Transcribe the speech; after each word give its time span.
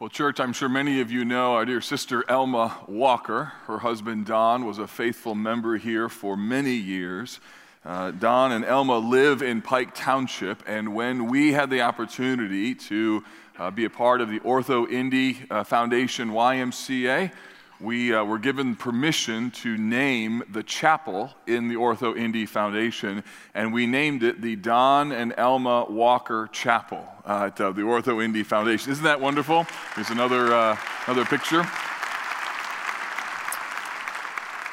Well, 0.00 0.08
church, 0.08 0.40
I'm 0.40 0.54
sure 0.54 0.70
many 0.70 1.02
of 1.02 1.10
you 1.12 1.26
know 1.26 1.52
our 1.52 1.66
dear 1.66 1.82
sister 1.82 2.24
Elma 2.26 2.74
Walker. 2.88 3.52
Her 3.66 3.80
husband 3.80 4.24
Don 4.24 4.64
was 4.64 4.78
a 4.78 4.86
faithful 4.86 5.34
member 5.34 5.76
here 5.76 6.08
for 6.08 6.38
many 6.38 6.72
years. 6.72 7.38
Uh, 7.84 8.10
Don 8.10 8.50
and 8.50 8.64
Elma 8.64 8.96
live 8.96 9.42
in 9.42 9.60
Pike 9.60 9.94
Township, 9.94 10.62
and 10.66 10.94
when 10.94 11.26
we 11.26 11.52
had 11.52 11.68
the 11.68 11.82
opportunity 11.82 12.74
to 12.76 13.22
uh, 13.58 13.70
be 13.70 13.84
a 13.84 13.90
part 13.90 14.22
of 14.22 14.30
the 14.30 14.40
Ortho 14.40 14.90
Indy 14.90 15.40
uh, 15.50 15.64
Foundation 15.64 16.30
YMCA, 16.30 17.30
we 17.80 18.14
uh, 18.14 18.22
were 18.24 18.38
given 18.38 18.76
permission 18.76 19.50
to 19.50 19.76
name 19.76 20.42
the 20.50 20.62
chapel 20.62 21.30
in 21.46 21.68
the 21.68 21.76
Ortho 21.76 22.16
Indy 22.16 22.46
Foundation, 22.46 23.24
and 23.54 23.72
we 23.72 23.86
named 23.86 24.22
it 24.22 24.42
the 24.42 24.56
Don 24.56 25.12
and 25.12 25.32
Elma 25.36 25.86
Walker 25.88 26.48
Chapel 26.52 27.06
uh, 27.24 27.46
at 27.46 27.60
uh, 27.60 27.72
the 27.72 27.82
Ortho 27.82 28.22
Indy 28.22 28.42
Foundation. 28.42 28.92
Isn't 28.92 29.04
that 29.04 29.20
wonderful? 29.20 29.66
Here's 29.94 30.10
another, 30.10 30.52
uh, 30.52 30.76
another 31.06 31.24
picture. 31.24 31.66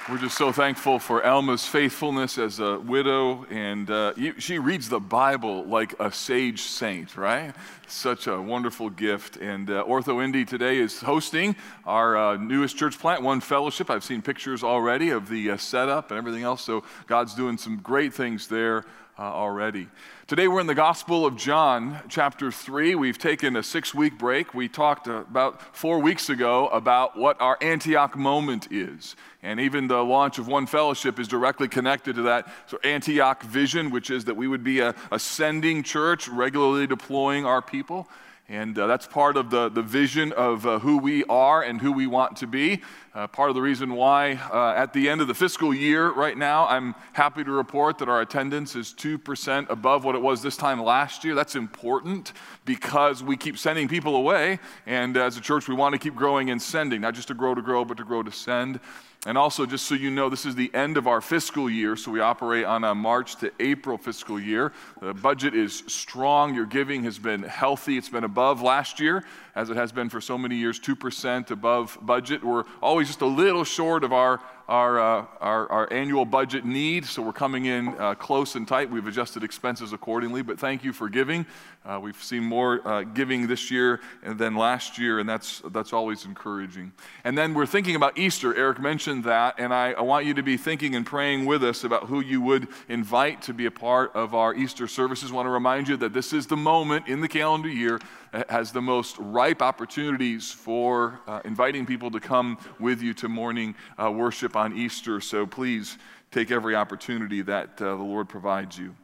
We're 0.10 0.18
just 0.18 0.38
so 0.38 0.54
thankful 0.54 1.00
for 1.00 1.22
Alma's 1.26 1.68
faithfulness 1.68 2.38
as 2.38 2.62
a 2.62 2.80
widow, 2.80 3.46
and 3.50 3.92
uh, 3.92 4.14
she 4.38 4.58
reads 4.58 4.88
the 4.88 5.02
Bible 5.02 5.66
like 5.66 6.00
a 6.00 6.14
sage 6.14 6.62
saint, 6.62 7.18
right? 7.18 7.54
Such 7.88 8.28
a 8.28 8.42
wonderful 8.42 8.90
gift. 8.90 9.36
And 9.36 9.70
uh, 9.70 9.84
Ortho 9.84 10.24
Indy 10.24 10.46
today 10.46 10.78
is 10.78 11.02
hosting 11.02 11.58
our 11.86 12.16
uh, 12.16 12.38
newest 12.38 12.78
church 12.78 12.98
plant, 12.98 13.22
One 13.22 13.42
Fellowship. 13.42 13.90
I've 13.90 14.06
seen 14.06 14.22
pictures 14.22 14.64
already 14.64 15.10
of 15.10 15.28
the 15.28 15.52
uh, 15.52 15.58
setup 15.58 16.10
and 16.10 16.18
everything 16.18 16.44
else, 16.44 16.62
so 16.62 16.86
God's 17.08 17.34
doing 17.34 17.58
some 17.58 17.76
great 17.76 18.14
things 18.14 18.48
there 18.48 18.86
uh, 19.20 19.24
already. 19.24 19.90
Today 20.28 20.50
we're 20.50 20.60
in 20.60 20.68
the 20.68 20.76
Gospel 20.76 21.26
of 21.26 21.38
John, 21.38 22.02
chapter 22.10 22.52
3. 22.52 22.96
We've 22.96 23.18
taken 23.18 23.56
a 23.56 23.64
six 23.64 23.94
week 23.94 24.18
break. 24.18 24.54
We 24.54 24.68
talked 24.68 25.08
about 25.08 25.74
four 25.74 26.00
weeks 26.00 26.30
ago 26.30 26.68
about 26.68 27.18
what 27.18 27.40
our 27.40 27.58
Antioch 27.62 28.18
moment 28.18 28.68
is. 28.70 29.16
And 29.42 29.58
even 29.58 29.88
the 29.88 30.04
launch 30.04 30.38
of 30.38 30.50
One 30.50 30.68
Fellowship 30.68 31.18
is 31.18 31.30
directly 31.30 31.70
connected 31.70 32.18
to 32.18 32.24
that 32.24 32.54
so 32.66 32.78
Antioch 32.84 33.42
vision, 33.42 33.90
which 33.90 34.10
is 34.10 34.26
that 34.26 34.36
we 34.36 34.50
would 34.50 34.66
be 34.66 34.82
a, 34.82 34.94
a 35.14 35.18
sending 35.18 35.82
church, 35.82 36.28
regularly 36.28 36.88
deploying 36.88 37.46
our 37.46 37.62
people. 37.62 38.10
And 38.50 38.80
uh, 38.80 38.88
that's 38.88 39.06
part 39.06 39.36
of 39.36 39.50
the, 39.50 39.68
the 39.68 39.82
vision 39.82 40.32
of 40.32 40.66
uh, 40.66 40.80
who 40.80 41.00
we 41.00 41.26
are 41.26 41.62
and 41.64 41.82
who 41.82 41.92
we 41.92 42.08
want 42.08 42.38
to 42.38 42.48
be. 42.48 42.82
Uh, 43.14 43.28
part 43.28 43.50
of 43.50 43.56
the 43.56 43.62
reason 43.62 43.94
why, 43.94 44.36
uh, 44.54 44.74
at 44.74 44.94
the 44.94 45.10
end 45.10 45.20
of 45.20 45.28
the 45.28 45.34
fiscal 45.34 45.74
year 45.74 46.14
right 46.14 46.38
now, 46.38 46.66
I'm 46.66 46.96
happy 47.12 47.44
to 47.44 47.52
report 47.52 47.98
that 47.98 48.08
our 48.08 48.22
attendance 48.22 48.78
is 48.78 48.94
2% 48.94 49.70
above 49.70 50.06
what 50.06 50.16
it 50.16 50.22
was 50.22 50.42
this 50.42 50.56
time 50.56 50.82
last 50.82 51.26
year. 51.26 51.36
That's 51.36 51.58
important 51.58 52.32
because 52.64 53.22
we 53.22 53.36
keep 53.36 53.58
sending 53.58 53.90
people 53.90 54.16
away. 54.16 54.60
And 54.86 55.18
as 55.18 55.36
a 55.36 55.42
church, 55.42 55.68
we 55.68 55.76
want 55.76 55.92
to 55.92 56.00
keep 56.00 56.16
growing 56.16 56.50
and 56.50 56.62
sending, 56.62 57.02
not 57.02 57.16
just 57.16 57.28
to 57.28 57.34
grow 57.34 57.54
to 57.54 57.62
grow, 57.62 57.84
but 57.84 57.98
to 57.98 58.06
grow 58.06 58.24
to 58.24 58.32
send. 58.32 58.80
And 59.28 59.38
also, 59.38 59.66
just 59.66 59.88
so 59.88 59.96
you 59.96 60.10
know, 60.10 60.30
this 60.30 60.46
is 60.46 60.56
the 60.56 60.74
end 60.74 60.96
of 60.96 61.06
our 61.06 61.20
fiscal 61.20 61.70
year, 61.70 61.98
so 61.98 62.12
we 62.12 62.22
operate 62.22 62.64
on 62.64 62.86
a 62.86 62.96
March 62.96 63.36
to 63.42 63.52
April 63.60 63.98
fiscal 63.98 64.40
year. 64.40 64.72
The 65.02 65.14
budget 65.14 65.54
is 65.54 65.84
strong. 65.88 66.56
Your 66.56 66.66
giving 66.66 67.04
has 67.04 67.20
been 67.20 67.44
healthy. 67.44 67.98
It's 67.98 68.08
been 68.08 68.24
above 68.24 68.62
last 68.62 69.02
year, 69.02 69.26
as 69.54 69.70
it 69.70 69.76
has 69.76 69.92
been 69.92 70.08
for 70.08 70.22
so 70.22 70.38
many 70.38 70.56
years, 70.56 70.80
2% 70.80 71.52
above 71.52 71.98
budget. 72.02 72.42
We're 72.42 72.64
always 72.82 73.08
just 73.08 73.20
a 73.20 73.26
little 73.26 73.66
short 73.66 74.06
of 74.06 74.14
our 74.14 74.40
our, 74.68 75.00
uh, 75.00 75.26
our, 75.40 75.72
our, 75.72 75.94
annual 75.94 76.26
budget 76.26 76.66
need, 76.66 77.06
so 77.06 77.22
we're 77.22 77.32
coming 77.32 77.66
in 77.66 77.88
uh, 78.00 78.16
close 78.16 78.56
and 78.56 78.68
tight. 78.68 78.90
We've 78.90 79.08
adjusted 79.08 79.44
expenses 79.44 79.94
accordingly, 79.94 80.42
but 80.42 80.60
thank 80.60 80.84
you 80.84 80.92
for 80.92 81.08
giving. 81.08 81.46
Uh, 81.86 82.00
we've 82.02 82.22
seen 82.22 82.44
more 82.44 82.86
uh, 82.86 83.04
giving 83.04 83.48
this 83.48 83.72
year 83.72 84.02
than 84.22 84.56
last 84.56 84.98
year, 84.98 85.20
and 85.20 85.30
that's, 85.30 85.62
that's 85.72 85.94
always 85.94 86.26
encouraging. 86.26 86.92
And 87.24 87.38
then 87.38 87.54
we're 87.54 87.66
thinking 87.66 87.96
about 87.96 88.18
Easter. 88.18 88.54
Eric 88.54 88.80
mentioned 88.80 89.24
that, 89.24 89.56
and 89.58 89.74
I, 89.74 89.94
I 89.94 90.02
want 90.02 90.26
you 90.26 90.34
to 90.34 90.44
be 90.44 90.58
thinking 90.58 90.96
and 90.96 91.06
praying 91.06 91.46
with 91.46 91.64
us 91.64 91.86
about 91.86 92.08
who 92.08 92.20
you 92.20 92.42
would 92.42 92.68
invite 92.90 93.42
to 93.44 93.54
be 93.54 93.68
a 93.68 93.72
part 93.72 94.14
of 94.16 94.36
our 94.36 94.54
Easter 94.54 94.88
services. 94.88 95.32
I 95.32 95.36
want 95.36 95.46
to 95.46 95.52
remind 95.52 95.88
you 95.88 95.96
that 95.98 96.12
this 96.12 96.34
is 96.34 96.48
the 96.48 96.58
moment 96.58 97.08
in 97.08 97.22
the 97.22 97.30
calendar 97.30 97.70
year 97.70 98.02
has 98.50 98.72
the 98.72 98.82
most 98.82 99.18
ripe 99.20 99.62
opportunities 99.62 100.52
for 100.52 101.20
uh, 101.28 101.42
inviting 101.46 101.86
people 101.86 102.12
to 102.12 102.20
come 102.20 102.58
with 102.80 103.02
you 103.02 103.14
to 103.16 103.30
morning 103.30 103.76
uh, 104.02 104.12
worship 104.12 104.56
on 104.56 104.76
Easter. 104.78 105.20
So 105.22 105.46
please 105.46 105.98
take 106.32 106.52
every 106.52 106.76
opportunity 106.76 107.42
that 107.44 107.82
uh, 107.82 107.96
the 107.96 108.04
Lord 108.04 108.30
provides 108.30 108.78
you. 108.78 108.96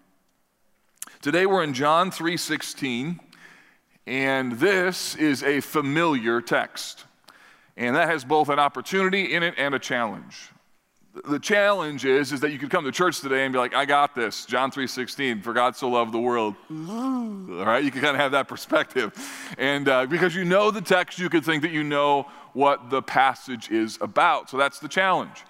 Today 1.22 1.46
we're 1.46 1.64
in 1.64 1.74
John 1.74 2.12
3:16, 2.12 3.20
and 4.06 4.54
this 4.54 5.16
is 5.16 5.44
a 5.44 5.62
familiar 5.62 6.42
text. 6.42 7.06
And 7.76 7.96
that 7.96 8.08
has 8.08 8.24
both 8.24 8.50
an 8.50 8.60
opportunity 8.60 9.34
in 9.34 9.42
it 9.42 9.56
and 9.58 9.74
a 9.74 9.80
challenge 9.80 10.53
the 11.26 11.40
challenge 11.40 12.06
is, 12.06 12.32
is 12.32 12.40
that 12.40 12.52
you 12.52 12.58
could 12.58 12.72
come 12.72 12.86
to 12.86 12.92
church 12.92 13.20
today 13.22 13.44
and 13.44 13.54
be 13.54 13.60
like, 13.60 13.76
I 13.76 13.86
got 13.86 14.16
this. 14.16 14.46
John 14.46 14.72
3.16, 14.72 15.44
for 15.44 15.54
God 15.54 15.76
so 15.76 15.90
loved 15.90 16.12
the 16.12 16.20
world. 16.20 16.56
All 16.72 17.66
right, 17.66 17.84
you 17.84 17.92
can 17.92 18.02
kind 18.02 18.16
of 18.16 18.22
have 18.22 18.32
that 18.32 18.48
perspective. 18.48 19.14
And 19.60 19.88
uh, 19.88 20.08
because 20.08 20.36
you 20.36 20.44
know 20.44 20.72
the 20.72 20.82
text, 20.82 21.20
you 21.20 21.30
could 21.30 21.46
think 21.46 21.62
that 21.62 21.72
you 21.72 21.84
know 21.84 22.28
what 22.54 22.90
the 22.90 23.02
passage 23.02 23.70
is 23.70 24.00
about. 24.02 24.50
So 24.50 24.58
that's 24.58 24.80
the 24.80 24.88
challenge. 24.88 25.44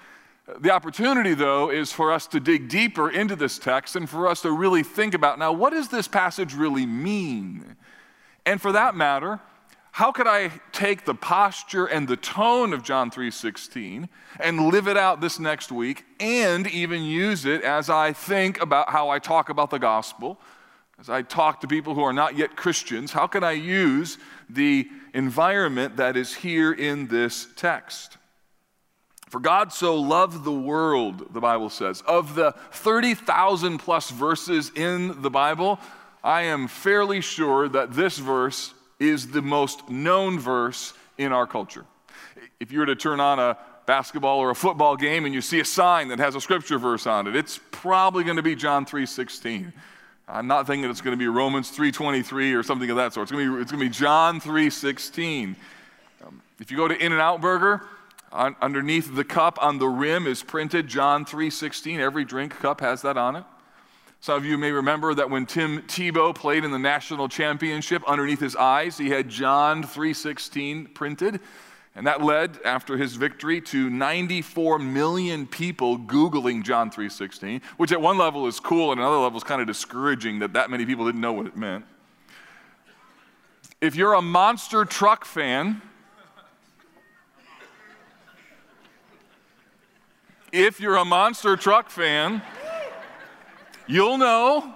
The 0.59 0.72
opportunity, 0.72 1.34
though, 1.34 1.69
is 1.69 1.94
for 1.94 2.12
us 2.12 2.28
to 2.28 2.41
dig 2.41 2.68
deeper 2.68 3.09
into 3.09 3.38
this 3.38 3.57
text 3.57 3.96
and 3.96 4.09
for 4.09 4.28
us 4.28 4.41
to 4.41 4.52
really 4.52 4.84
think 4.84 5.13
about 5.13 5.40
now, 5.40 5.53
what 5.53 5.69
does 5.69 5.88
this 5.88 6.09
passage 6.09 6.53
really 6.53 6.85
mean? 6.85 7.78
And 8.46 8.62
for 8.62 8.73
that 8.73 8.96
matter, 8.96 9.40
how 9.94 10.12
could 10.12 10.26
I 10.26 10.50
take 10.72 11.06
the 11.06 11.14
posture 11.14 11.86
and 11.86 12.08
the 12.08 12.18
tone 12.18 12.74
of 12.74 12.81
John 12.81 13.12
3:16 13.12 14.09
and 14.40 14.70
live 14.70 14.88
it 14.88 14.98
out 14.98 15.22
this 15.22 15.38
next 15.38 15.72
week 15.72 16.04
and 16.20 16.66
even 16.66 17.04
use 17.04 17.46
it 17.46 17.62
as 17.62 17.92
I 17.92 18.12
think 18.12 18.59
about 18.59 18.90
how 18.90 19.09
I 19.09 19.20
talk 19.20 19.50
about 19.50 19.70
the 19.70 19.78
gospel? 19.78 20.42
As 21.00 21.12
I 21.12 21.22
talk 21.22 21.62
to 21.62 21.68
people 21.68 21.94
who 21.94 22.02
are 22.02 22.12
not 22.12 22.36
yet 22.36 22.56
Christians, 22.56 23.12
how 23.12 23.28
can 23.28 23.44
I 23.44 23.52
use 23.52 24.18
the 24.50 24.90
environment 25.14 25.98
that 25.98 26.18
is 26.18 26.34
here 26.34 26.72
in 26.72 27.06
this 27.09 27.48
text? 27.56 28.18
For 29.30 29.40
God 29.40 29.72
so 29.72 29.96
loved 29.96 30.44
the 30.44 30.52
world, 30.52 31.36
the 31.36 31.42
Bible 31.42 31.70
says. 31.70 32.02
Of 32.08 32.34
the 32.34 32.56
30,000 32.72 33.78
plus 33.78 34.09
verses 34.09 34.72
in 34.74 35.22
the 35.22 35.30
Bible, 35.30 35.80
I 36.24 36.44
am 36.44 36.68
fairly 36.68 37.22
sure 37.22 37.70
that 37.70 37.94
this 37.94 38.18
verse 38.18 38.74
is 39.03 39.28
the 39.28 39.41
most 39.41 39.90
known 39.90 40.40
verse 40.40 40.94
in 41.18 41.31
our 41.31 41.46
culture. 41.46 41.86
If 42.59 42.72
you 42.72 42.80
were 42.80 42.86
to 42.86 42.96
turn 42.96 43.19
on 43.19 43.40
a 43.40 43.58
basketball 43.86 44.40
or 44.40 44.50
a 44.50 44.56
football 44.56 44.96
game 44.96 45.25
and 45.25 45.34
you 45.34 45.41
see 45.41 45.59
a 45.59 45.66
sign 45.66 46.08
that 46.08 46.19
has 46.19 46.36
a 46.36 46.41
scripture 46.41 46.78
verse 46.78 47.06
on 47.06 47.28
it, 47.28 47.36
it's 47.36 47.59
probably 47.72 48.24
going 48.24 48.38
to 48.38 48.44
be 48.44 48.56
John 48.56 48.86
3:16. 48.86 49.74
I'm 50.28 50.47
not 50.47 50.66
thinking 50.68 50.90
it's 50.90 51.02
going 51.02 51.18
to 51.18 51.19
be 51.19 51.28
Romans 51.28 51.75
3:23 51.75 52.58
or 52.58 52.64
something 52.64 52.90
of 52.90 52.96
that 52.96 53.14
sort. 53.14 53.25
It's 53.25 53.31
going 53.31 53.46
to 53.46 53.56
be, 53.56 53.62
it's 53.62 53.72
going 53.72 53.84
to 53.84 53.90
be 53.90 53.94
John 53.94 54.40
3:16. 54.40 55.56
Um, 56.25 56.41
if 56.59 56.72
you 56.72 56.78
go 56.78 56.88
to 56.88 56.97
In-N-Out 56.97 57.41
Burger, 57.41 57.81
on, 58.31 58.56
underneath 58.62 59.16
the 59.16 59.24
cup 59.24 59.59
on 59.62 59.78
the 59.78 59.88
rim 59.88 60.25
is 60.25 60.41
printed 60.41 60.88
John 60.88 61.25
3:16. 61.25 62.00
Every 62.00 62.25
drink 62.25 62.58
cup 62.59 62.81
has 62.81 63.02
that 63.03 63.18
on 63.18 63.35
it. 63.35 63.44
Some 64.23 64.38
of 64.38 64.45
you 64.45 64.57
may 64.57 64.72
remember 64.72 65.13
that 65.16 65.29
when 65.29 65.45
Tim 65.45 65.81
Tebow 65.81 66.34
played 66.34 66.63
in 66.63 66.72
the 66.72 66.79
national 66.79 67.28
championship, 67.28 68.01
underneath 68.07 68.39
his 68.39 68.56
eyes, 68.56 68.97
he 68.97 69.09
had 69.09 69.28
John 69.28 69.84
3:16 69.84 70.94
printed. 70.94 71.41
And 71.94 72.07
that 72.07 72.23
led, 72.23 72.57
after 72.63 72.95
his 72.95 73.16
victory, 73.16 73.59
to 73.59 73.89
94 73.89 74.79
million 74.79 75.45
people 75.45 76.00
Googling 76.00 76.63
John 76.63 76.89
3.16, 76.89 77.61
which 77.75 77.91
at 77.91 78.00
one 78.00 78.17
level 78.17 78.47
is 78.47 78.61
cool 78.61 78.94
and 78.94 79.01
another 79.01 79.17
level 79.17 79.35
is 79.35 79.44
kind 79.44 79.59
of 79.59 79.67
discouraging 79.67 80.40
that 80.40 80.53
that 80.53 80.69
many 80.69 80.85
people 80.85 81.05
didn't 81.05 81.19
know 81.19 81.34
what 81.34 81.45
it 81.45 81.57
meant. 81.57 81.84
If 83.81 83.94
you're 83.97 84.13
a 84.13 84.22
monster 84.22 84.85
truck 84.85 85.25
fan, 85.25 85.81
if 90.53 90.79
you're 90.79 90.96
a 90.96 91.03
monster 91.03 91.58
truck 91.58 91.90
fan, 91.90 92.41
You'll 93.88 94.18
know 94.18 94.76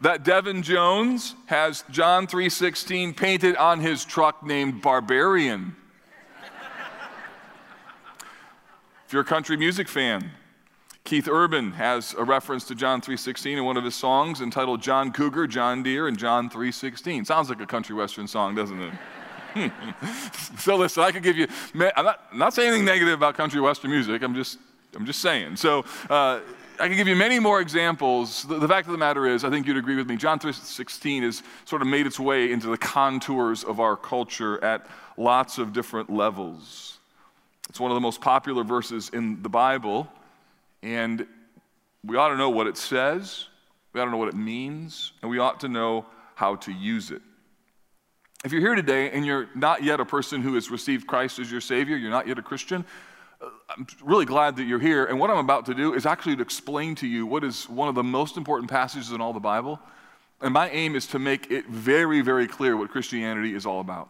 that 0.00 0.24
Devin 0.24 0.62
Jones 0.62 1.34
has 1.46 1.84
John 1.90 2.26
3:16 2.26 3.14
painted 3.14 3.56
on 3.56 3.80
his 3.80 4.04
truck 4.04 4.42
named 4.42 4.82
Barbarian. 4.82 5.76
if 9.06 9.12
you're 9.12 9.22
a 9.22 9.24
country 9.24 9.56
music 9.56 9.88
fan, 9.88 10.30
Keith 11.04 11.28
Urban 11.28 11.72
has 11.72 12.14
a 12.14 12.24
reference 12.24 12.64
to 12.64 12.74
John 12.74 13.00
3:16 13.00 13.58
in 13.58 13.64
one 13.64 13.76
of 13.76 13.84
his 13.84 13.94
songs 13.94 14.40
entitled 14.40 14.82
John 14.82 15.12
Cougar, 15.12 15.46
John 15.46 15.82
Deere 15.82 16.08
and 16.08 16.18
John 16.18 16.50
3:16. 16.50 17.24
Sounds 17.24 17.48
like 17.48 17.60
a 17.60 17.66
country 17.66 17.94
western 17.94 18.26
song, 18.26 18.54
doesn't 18.54 18.80
it? 18.82 18.92
so 20.58 20.76
listen, 20.76 21.02
I 21.02 21.12
could 21.12 21.22
give 21.22 21.36
you. 21.36 21.46
I'm 21.74 22.04
not, 22.04 22.26
I'm 22.32 22.38
not 22.38 22.54
saying 22.54 22.68
anything 22.68 22.84
negative 22.84 23.14
about 23.14 23.34
country 23.36 23.60
western 23.60 23.90
music. 23.90 24.22
I'm 24.22 24.34
just, 24.34 24.58
I'm 24.94 25.06
just 25.06 25.20
saying. 25.20 25.56
So 25.56 25.84
uh, 26.10 26.40
I 26.78 26.88
can 26.88 26.96
give 26.96 27.08
you 27.08 27.16
many 27.16 27.38
more 27.38 27.60
examples. 27.60 28.42
The, 28.44 28.58
the, 28.58 28.68
fact 28.68 28.86
of 28.86 28.92
the 28.92 28.98
matter 28.98 29.26
is, 29.26 29.44
I 29.44 29.50
think 29.50 29.66
you'd 29.66 29.76
agree 29.76 29.96
with 29.96 30.08
me, 30.08 30.16
John 30.16 30.38
3.16 30.38 31.22
has 31.22 31.42
sort 31.64 31.82
of 31.82 31.88
made 31.88 32.06
its 32.06 32.20
way 32.20 32.52
into 32.52 32.68
the 32.68 32.76
contours 32.76 33.64
of 33.64 33.80
our 33.80 33.96
culture 33.96 34.62
at 34.62 34.86
lots 35.16 35.58
of 35.58 35.72
different 35.72 36.10
levels. 36.10 36.98
It's 37.68 37.80
one 37.80 37.90
of 37.90 37.94
the 37.94 38.00
most 38.00 38.20
popular 38.20 38.64
verses 38.64 39.10
in 39.10 39.42
the 39.42 39.48
Bible, 39.48 40.08
and 40.82 41.26
we 42.04 42.16
ought 42.16 42.28
to 42.28 42.36
know 42.36 42.50
what 42.50 42.66
it 42.66 42.76
says, 42.76 43.46
we 43.92 44.00
ought 44.00 44.06
to 44.06 44.10
know 44.10 44.18
what 44.18 44.28
it 44.28 44.36
means, 44.36 45.12
and 45.22 45.30
we 45.30 45.38
ought 45.38 45.60
to 45.60 45.68
know 45.68 46.06
how 46.34 46.56
to 46.56 46.72
use 46.72 47.10
it. 47.10 47.22
If 48.44 48.52
you're 48.52 48.60
here 48.60 48.74
today 48.74 49.10
and 49.10 49.24
you're 49.24 49.48
not 49.54 49.82
yet 49.82 49.98
a 49.98 50.04
person 50.04 50.42
who 50.42 50.54
has 50.54 50.70
received 50.70 51.06
Christ 51.06 51.38
as 51.38 51.50
your 51.50 51.62
Savior, 51.62 51.96
you're 51.96 52.10
not 52.10 52.28
yet 52.28 52.38
a 52.38 52.42
Christian, 52.42 52.84
I'm 53.68 53.86
really 54.02 54.24
glad 54.24 54.56
that 54.56 54.64
you're 54.64 54.78
here. 54.78 55.04
And 55.04 55.18
what 55.20 55.30
I'm 55.30 55.38
about 55.38 55.66
to 55.66 55.74
do 55.74 55.94
is 55.94 56.06
actually 56.06 56.36
to 56.36 56.42
explain 56.42 56.94
to 56.96 57.06
you 57.06 57.26
what 57.26 57.44
is 57.44 57.68
one 57.68 57.88
of 57.88 57.94
the 57.94 58.02
most 58.02 58.36
important 58.36 58.70
passages 58.70 59.12
in 59.12 59.20
all 59.20 59.32
the 59.32 59.40
Bible. 59.40 59.78
And 60.40 60.52
my 60.52 60.68
aim 60.70 60.94
is 60.94 61.06
to 61.08 61.18
make 61.18 61.50
it 61.50 61.66
very, 61.66 62.20
very 62.20 62.46
clear 62.46 62.76
what 62.76 62.90
Christianity 62.90 63.54
is 63.54 63.66
all 63.66 63.80
about. 63.80 64.08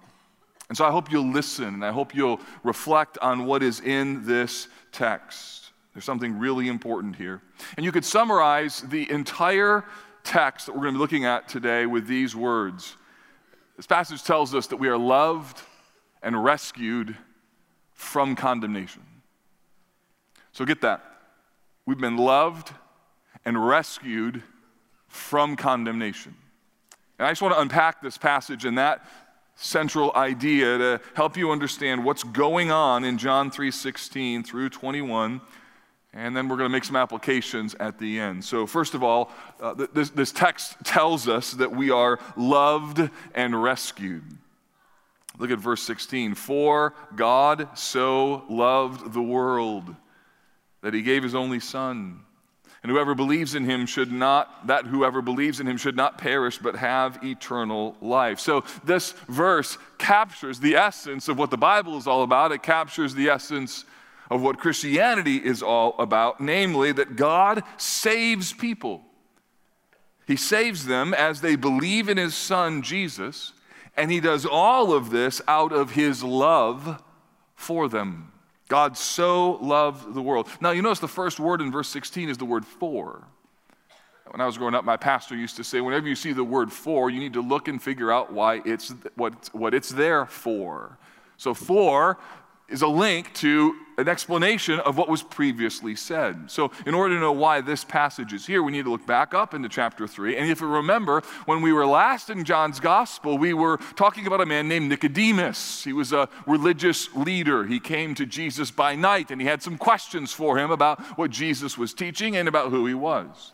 And 0.69 0.77
so 0.77 0.85
I 0.85 0.91
hope 0.91 1.11
you'll 1.11 1.31
listen 1.31 1.75
and 1.75 1.85
I 1.85 1.93
hope 1.93 2.15
you'll 2.15 2.41
reflect 2.65 3.19
on 3.19 3.47
what 3.47 3.63
is 3.63 3.81
in 3.81 4.27
this 4.27 4.69
text. 4.93 5.71
There's 5.95 6.05
something 6.05 6.39
really 6.39 6.69
important 6.69 7.17
here. 7.17 7.41
And 7.77 7.85
you 7.85 7.93
could 7.93 8.05
summarize 8.05 8.83
the 8.83 9.11
entire 9.11 9.85
text 10.25 10.67
that 10.67 10.73
we're 10.73 10.83
going 10.83 10.95
to 10.95 10.99
be 10.99 11.01
looking 11.01 11.25
at 11.25 11.49
today 11.49 11.87
with 11.87 12.07
these 12.07 12.35
words. 12.35 12.97
This 13.77 13.87
passage 13.87 14.23
tells 14.25 14.55
us 14.55 14.67
that 14.69 14.77
we 14.77 14.89
are 14.89 14.99
loved 14.99 15.63
and 16.23 16.43
rescued 16.43 17.17
from 17.95 18.35
condemnation. 18.35 19.03
So 20.57 20.65
get 20.65 20.81
that. 20.81 21.05
We've 21.85 21.99
been 21.99 22.17
loved 22.17 22.73
and 23.45 23.63
rescued 23.63 24.43
from 25.07 25.55
condemnation. 25.55 26.35
And 27.19 27.27
I 27.27 27.31
just 27.31 27.43
want 27.43 27.53
to 27.53 27.61
unpack 27.61 28.01
this 28.01 28.17
passage 28.17 28.65
and 28.65 28.79
that 28.79 29.07
central 29.57 30.13
idea 30.17 30.79
to 30.79 31.01
help 31.13 31.37
you 31.37 31.51
understand 31.51 32.07
what's 32.07 32.23
going 32.23 32.71
on 32.71 33.05
in 33.05 33.19
John 33.19 33.51
3:16 33.51 34.45
through 34.45 34.71
21 34.71 35.43
and 36.15 36.35
then 36.35 36.49
we're 36.49 36.57
going 36.57 36.71
to 36.71 36.73
make 36.73 36.85
some 36.85 36.97
applications 36.97 37.75
at 37.75 37.99
the 37.99 38.19
end. 38.19 38.43
So, 38.43 38.67
first 38.67 38.95
of 38.95 39.03
all, 39.03 39.31
uh, 39.61 39.75
this, 39.75 40.09
this 40.09 40.33
text 40.33 40.77
tells 40.85 41.29
us 41.29 41.51
that 41.51 41.71
we 41.71 41.91
are 41.91 42.19
loved 42.35 43.11
and 43.35 43.63
rescued. 43.63 44.25
Look 45.39 45.51
at 45.51 45.59
verse 45.59 45.83
16. 45.83 46.35
For 46.35 46.95
God 47.15 47.77
so 47.77 48.45
loved 48.49 49.13
the 49.13 49.21
world 49.21 49.95
that 50.87 50.95
he 50.95 51.03
gave 51.03 51.25
his 51.25 51.35
only 51.35 51.59
son. 51.59 52.21
And 52.85 52.93
whoever 52.93 53.17
believes 53.17 53.57
in 53.57 53.65
him 53.65 53.87
should 53.87 54.13
not, 54.13 54.69
that 54.69 54.87
whoever 54.87 55.21
believes 55.21 55.59
in 55.59 55.67
him 55.67 55.79
should 55.79 55.97
not 55.97 56.17
perish, 56.17 56.59
but 56.59 56.77
have 56.77 57.25
eternal 57.25 57.97
life. 58.01 58.39
So 58.39 58.63
this 58.85 59.11
verse 59.29 59.79
captures 59.99 60.61
the 60.61 60.77
essence 60.77 61.27
of 61.27 61.41
what 61.41 61.51
the 61.51 61.57
Bible 61.57 61.99
is 61.99 62.07
all 62.07 62.23
about. 62.23 62.53
It 62.53 62.63
captures 62.63 63.17
the 63.17 63.31
essence 63.31 63.85
of 64.31 64.43
what 64.43 64.61
Christianity 64.61 65.39
is 65.39 65.61
all 65.61 65.97
about, 65.99 66.41
namely 66.41 66.93
that 66.93 67.17
God 67.17 67.65
saves 67.79 68.53
people. 68.53 69.03
He 70.25 70.37
saves 70.37 70.87
them 70.87 71.13
as 71.13 71.41
they 71.41 71.57
believe 71.57 72.09
in 72.09 72.17
his 72.17 72.37
son 72.37 72.83
Jesus, 72.83 73.55
and 73.97 74.09
he 74.09 74.21
does 74.21 74.47
all 74.47 74.93
of 74.93 75.11
this 75.11 75.43
out 75.49 75.73
of 75.73 75.91
his 75.91 76.23
love 76.23 77.03
for 77.57 77.89
them. 77.89 78.31
God 78.69 78.97
so 78.97 79.53
loved 79.53 80.15
the 80.15 80.23
world. 80.23 80.49
Now, 80.61 80.73
you 80.73 80.83
notice 80.83 80.99
the 80.99 81.09
first 81.09 81.39
word 81.39 81.61
in 81.61 81.71
verse 81.71 81.89
16 81.89 82.29
is 82.29 82.37
the 82.37 82.45
word 82.45 82.65
for. 82.65 83.25
When 84.31 84.41
I 84.41 84.47
was 84.47 84.59
growing 84.59 84.75
up, 84.75 84.85
my 84.85 84.97
pastor 84.97 85.37
used 85.37 85.57
to 85.57 85.65
say, 85.65 85.81
whenever 85.81 86.09
you 86.09 86.17
see 86.17 86.33
the 86.33 86.45
word 86.45 86.73
for, 86.73 87.09
you 87.11 87.21
need 87.21 87.35
to 87.35 87.41
look 87.41 87.69
and 87.69 87.81
figure 87.81 88.11
out 88.11 88.33
why 88.33 88.61
it's 88.65 88.93
what, 89.15 89.49
what 89.55 89.73
it's 89.73 89.91
there 89.91 90.27
for. 90.27 90.99
So, 91.37 91.55
for 91.55 92.19
is 92.69 92.83
a 92.83 92.89
link 92.89 93.33
to 93.35 93.77
an 93.99 94.09
explanation 94.09 94.81
of 94.81 94.99
what 94.99 95.09
was 95.09 95.23
previously 95.23 95.95
said. 95.95 96.51
So, 96.51 96.71
in 96.85 96.95
order 96.95 97.15
to 97.15 97.21
know 97.21 97.33
why 97.33 97.61
this 97.61 97.85
passage 97.85 98.33
is 98.33 98.47
here, 98.47 98.63
we 98.63 98.73
need 98.73 98.85
to 98.85 98.91
look 98.91 99.07
back 99.07 99.33
up 99.33 99.55
into 99.55 99.69
chapter 99.69 100.07
3. 100.07 100.37
And 100.37 100.51
if 100.51 100.61
you 100.61 100.67
remember, 100.67 101.23
when 101.47 101.63
we 101.63 101.73
were 101.73 101.87
last 101.87 102.29
in 102.29 102.45
John's 102.45 102.81
gospel, 102.81 103.39
we 103.39 103.55
were 103.55 103.79
talking 103.95 104.27
about 104.27 104.41
a 104.41 104.47
man 104.47 104.69
named 104.69 104.89
Nicodemus. 104.89 105.85
He 105.85 105.93
was 105.93 106.13
a 106.13 106.29
religious 106.47 107.15
leader. 107.15 107.65
He 107.65 107.81
came 107.81 108.15
to 108.17 108.27
Jesus 108.27 108.71
by 108.71 108.97
night, 108.97 109.31
and 109.31 109.41
he 109.41 109.47
had 109.47 109.63
some 109.63 109.79
questions 109.79 110.33
for 110.33 110.59
him 110.59 110.71
about 110.71 111.01
what 111.17 111.31
Jesus 111.31 111.79
was 111.79 111.95
teaching 111.95 112.37
and 112.37 112.49
about 112.49 112.71
who 112.71 112.87
he 112.87 112.95
was. 112.95 113.53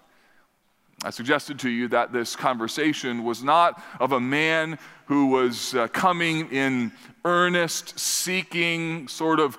I 1.04 1.10
suggested 1.10 1.58
to 1.60 1.68
you 1.68 1.88
that 1.88 2.12
this 2.12 2.36
conversation 2.36 3.24
was 3.24 3.42
not 3.42 3.82
of 3.98 4.12
a 4.12 4.20
man 4.20 4.78
who 5.06 5.28
was 5.28 5.74
uh, 5.74 5.88
coming 5.88 6.48
in 6.52 6.92
earnest, 7.24 7.98
seeking, 7.98 9.08
sort 9.08 9.40
of 9.40 9.58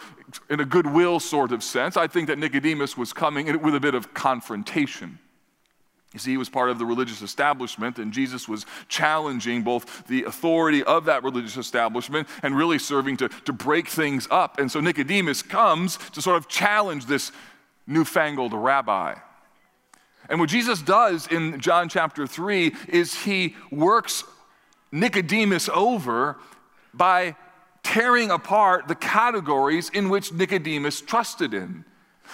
in 0.49 0.61
a 0.61 0.65
goodwill 0.65 1.19
sort 1.19 1.51
of 1.51 1.61
sense. 1.61 1.97
I 1.97 2.07
think 2.07 2.27
that 2.27 2.39
Nicodemus 2.39 2.97
was 2.97 3.11
coming 3.11 3.61
with 3.61 3.75
a 3.75 3.79
bit 3.79 3.93
of 3.93 4.13
confrontation. 4.13 5.19
You 6.13 6.19
see, 6.19 6.31
he 6.31 6.37
was 6.37 6.49
part 6.49 6.69
of 6.69 6.77
the 6.77 6.85
religious 6.85 7.21
establishment, 7.21 7.97
and 7.97 8.13
Jesus 8.13 8.47
was 8.47 8.65
challenging 8.87 9.63
both 9.63 10.07
the 10.07 10.23
authority 10.23 10.83
of 10.83 11.05
that 11.05 11.23
religious 11.23 11.57
establishment 11.57 12.27
and 12.43 12.55
really 12.55 12.77
serving 12.77 13.17
to, 13.17 13.29
to 13.29 13.51
break 13.51 13.87
things 13.87 14.27
up. 14.29 14.59
And 14.59 14.71
so 14.71 14.79
Nicodemus 14.79 15.41
comes 15.41 15.97
to 16.11 16.21
sort 16.21 16.37
of 16.37 16.47
challenge 16.47 17.07
this 17.07 17.31
newfangled 17.87 18.53
rabbi. 18.53 19.15
And 20.29 20.39
what 20.39 20.49
Jesus 20.49 20.81
does 20.81 21.27
in 21.27 21.59
John 21.59 21.89
chapter 21.89 22.25
3 22.25 22.73
is 22.87 23.23
he 23.23 23.55
works 23.71 24.23
Nicodemus 24.91 25.69
over 25.69 26.37
by 26.93 27.35
tearing 27.83 28.31
apart 28.31 28.87
the 28.87 28.95
categories 28.95 29.89
in 29.89 30.09
which 30.09 30.31
Nicodemus 30.31 31.01
trusted 31.01 31.53
in. 31.53 31.85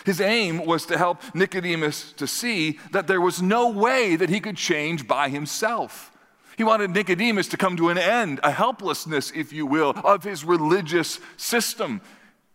His 0.06 0.22
aim 0.22 0.66
was 0.66 0.86
to 0.86 0.98
help 0.98 1.22
Nicodemus 1.34 2.14
to 2.14 2.28
see 2.28 2.80
that 2.92 3.08
there 3.08 3.22
was 3.22 3.42
no 3.42 3.70
way 3.70 4.16
that 4.16 4.30
he 4.30 4.40
could 4.40 4.56
change 4.56 5.08
by 5.08 5.30
himself. 5.30 6.12
He 6.58 6.64
wanted 6.64 6.92
Nicodemus 6.92 7.48
to 7.50 7.58
come 7.58 7.78
to 7.78 7.90
an 7.90 7.98
end, 7.98 8.40
a 8.44 8.52
helplessness, 8.52 9.32
if 9.34 9.52
you 9.54 9.66
will, 9.66 9.92
of 10.04 10.24
his 10.24 10.44
religious 10.44 11.20
system. 11.38 12.02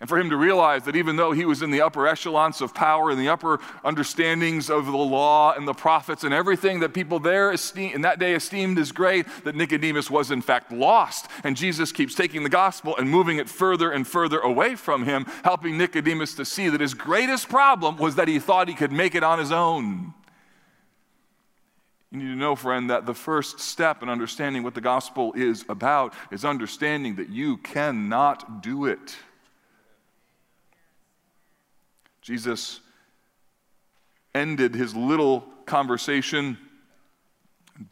And 0.00 0.08
for 0.08 0.18
him 0.18 0.28
to 0.30 0.36
realize 0.36 0.84
that 0.84 0.96
even 0.96 1.16
though 1.16 1.32
he 1.32 1.44
was 1.44 1.62
in 1.62 1.70
the 1.70 1.80
upper 1.80 2.06
echelons 2.06 2.60
of 2.60 2.74
power 2.74 3.10
and 3.10 3.18
the 3.18 3.28
upper 3.28 3.60
understandings 3.84 4.68
of 4.68 4.86
the 4.86 4.96
law 4.96 5.54
and 5.54 5.66
the 5.66 5.72
prophets 5.72 6.24
and 6.24 6.34
everything 6.34 6.80
that 6.80 6.92
people 6.92 7.20
there 7.20 7.52
esteem, 7.52 7.94
in 7.94 8.02
that 8.02 8.18
day 8.18 8.34
esteemed 8.34 8.78
as 8.78 8.92
great, 8.92 9.24
that 9.44 9.54
Nicodemus 9.54 10.10
was 10.10 10.30
in 10.30 10.42
fact 10.42 10.72
lost. 10.72 11.28
And 11.44 11.56
Jesus 11.56 11.92
keeps 11.92 12.14
taking 12.14 12.42
the 12.42 12.50
gospel 12.50 12.96
and 12.96 13.08
moving 13.08 13.38
it 13.38 13.48
further 13.48 13.92
and 13.92 14.06
further 14.06 14.40
away 14.40 14.74
from 14.74 15.04
him, 15.04 15.26
helping 15.44 15.78
Nicodemus 15.78 16.34
to 16.34 16.44
see 16.44 16.68
that 16.68 16.80
his 16.80 16.92
greatest 16.92 17.48
problem 17.48 17.96
was 17.96 18.16
that 18.16 18.28
he 18.28 18.40
thought 18.40 18.68
he 18.68 18.74
could 18.74 18.92
make 18.92 19.14
it 19.14 19.22
on 19.22 19.38
his 19.38 19.52
own. 19.52 20.12
You 22.10 22.18
need 22.18 22.26
to 22.26 22.36
know, 22.36 22.56
friend, 22.56 22.90
that 22.90 23.06
the 23.06 23.14
first 23.14 23.58
step 23.58 24.02
in 24.02 24.08
understanding 24.08 24.64
what 24.64 24.74
the 24.74 24.80
gospel 24.80 25.32
is 25.34 25.64
about 25.68 26.14
is 26.30 26.44
understanding 26.44 27.16
that 27.16 27.28
you 27.28 27.56
cannot 27.58 28.62
do 28.62 28.84
it. 28.86 29.16
Jesus 32.24 32.80
ended 34.34 34.74
his 34.74 34.96
little 34.96 35.44
conversation 35.66 36.56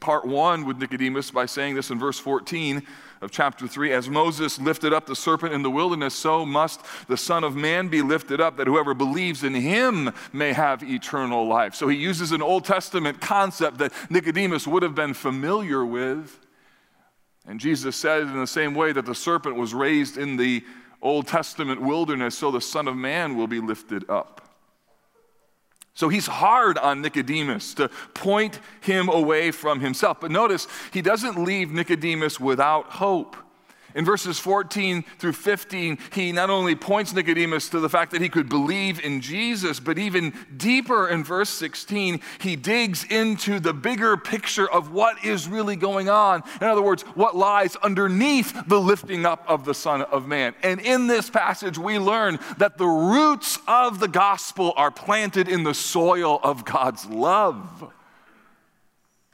part 0.00 0.24
one 0.24 0.64
with 0.64 0.78
Nicodemus 0.78 1.30
by 1.30 1.44
saying 1.44 1.74
this 1.74 1.90
in 1.90 1.98
verse 1.98 2.18
14 2.18 2.82
of 3.20 3.30
chapter 3.30 3.68
3 3.68 3.92
As 3.92 4.08
Moses 4.08 4.58
lifted 4.58 4.94
up 4.94 5.04
the 5.04 5.14
serpent 5.14 5.52
in 5.52 5.62
the 5.62 5.70
wilderness, 5.70 6.14
so 6.14 6.46
must 6.46 6.80
the 7.08 7.16
Son 7.18 7.44
of 7.44 7.56
Man 7.56 7.88
be 7.88 8.00
lifted 8.00 8.40
up, 8.40 8.56
that 8.56 8.66
whoever 8.66 8.94
believes 8.94 9.44
in 9.44 9.52
him 9.52 10.10
may 10.32 10.54
have 10.54 10.82
eternal 10.82 11.46
life. 11.46 11.74
So 11.74 11.88
he 11.88 11.98
uses 11.98 12.32
an 12.32 12.40
Old 12.40 12.64
Testament 12.64 13.20
concept 13.20 13.76
that 13.78 13.92
Nicodemus 14.08 14.66
would 14.66 14.82
have 14.82 14.94
been 14.94 15.12
familiar 15.12 15.84
with. 15.84 16.38
And 17.46 17.60
Jesus 17.60 17.96
said 17.96 18.22
in 18.22 18.40
the 18.40 18.46
same 18.46 18.74
way 18.74 18.92
that 18.92 19.04
the 19.04 19.14
serpent 19.14 19.56
was 19.56 19.74
raised 19.74 20.16
in 20.16 20.38
the 20.38 20.64
Old 21.02 21.26
Testament 21.26 21.82
wilderness, 21.82 22.38
so 22.38 22.50
the 22.50 22.60
Son 22.60 22.88
of 22.88 22.96
Man 22.96 23.36
will 23.36 23.48
be 23.48 23.60
lifted 23.60 24.08
up. 24.08 24.40
So 25.94 26.08
he's 26.08 26.26
hard 26.26 26.78
on 26.78 27.02
Nicodemus 27.02 27.74
to 27.74 27.90
point 28.14 28.60
him 28.80 29.08
away 29.08 29.50
from 29.50 29.80
himself. 29.80 30.20
But 30.20 30.30
notice, 30.30 30.66
he 30.92 31.02
doesn't 31.02 31.36
leave 31.36 31.70
Nicodemus 31.70 32.40
without 32.40 32.86
hope. 32.86 33.36
In 33.94 34.04
verses 34.04 34.38
14 34.38 35.04
through 35.18 35.34
15, 35.34 35.98
he 36.12 36.32
not 36.32 36.50
only 36.50 36.74
points 36.74 37.12
Nicodemus 37.12 37.68
to 37.70 37.80
the 37.80 37.88
fact 37.88 38.12
that 38.12 38.22
he 38.22 38.28
could 38.28 38.48
believe 38.48 39.04
in 39.04 39.20
Jesus, 39.20 39.80
but 39.80 39.98
even 39.98 40.32
deeper 40.56 41.08
in 41.08 41.24
verse 41.24 41.50
16, 41.50 42.20
he 42.40 42.56
digs 42.56 43.04
into 43.04 43.60
the 43.60 43.74
bigger 43.74 44.16
picture 44.16 44.70
of 44.70 44.92
what 44.92 45.24
is 45.24 45.48
really 45.48 45.76
going 45.76 46.08
on. 46.08 46.42
In 46.60 46.66
other 46.66 46.82
words, 46.82 47.02
what 47.14 47.36
lies 47.36 47.76
underneath 47.76 48.66
the 48.66 48.80
lifting 48.80 49.26
up 49.26 49.44
of 49.46 49.64
the 49.64 49.74
Son 49.74 50.02
of 50.02 50.26
Man. 50.26 50.54
And 50.62 50.80
in 50.80 51.06
this 51.06 51.28
passage, 51.28 51.78
we 51.78 51.98
learn 51.98 52.38
that 52.58 52.78
the 52.78 52.86
roots 52.86 53.58
of 53.68 54.00
the 54.00 54.08
gospel 54.08 54.72
are 54.76 54.90
planted 54.90 55.48
in 55.48 55.64
the 55.64 55.74
soil 55.74 56.40
of 56.42 56.64
God's 56.64 57.06
love. 57.06 57.92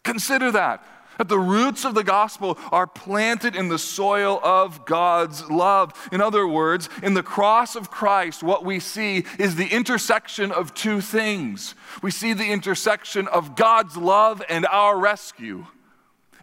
Consider 0.02 0.50
that 0.52 0.84
that 1.18 1.28
the 1.28 1.38
roots 1.38 1.84
of 1.84 1.94
the 1.94 2.04
gospel 2.04 2.56
are 2.72 2.86
planted 2.86 3.54
in 3.54 3.68
the 3.68 3.78
soil 3.78 4.40
of 4.42 4.86
God's 4.86 5.50
love. 5.50 6.08
In 6.10 6.20
other 6.20 6.46
words, 6.46 6.88
in 7.02 7.14
the 7.14 7.22
cross 7.22 7.76
of 7.76 7.90
Christ, 7.90 8.42
what 8.42 8.64
we 8.64 8.80
see 8.80 9.24
is 9.38 9.56
the 9.56 9.66
intersection 9.66 10.50
of 10.50 10.74
two 10.74 11.00
things. 11.00 11.74
We 12.02 12.10
see 12.10 12.32
the 12.32 12.50
intersection 12.50 13.28
of 13.28 13.56
God's 13.56 13.96
love 13.96 14.42
and 14.48 14.64
our 14.66 14.98
rescue. 14.98 15.66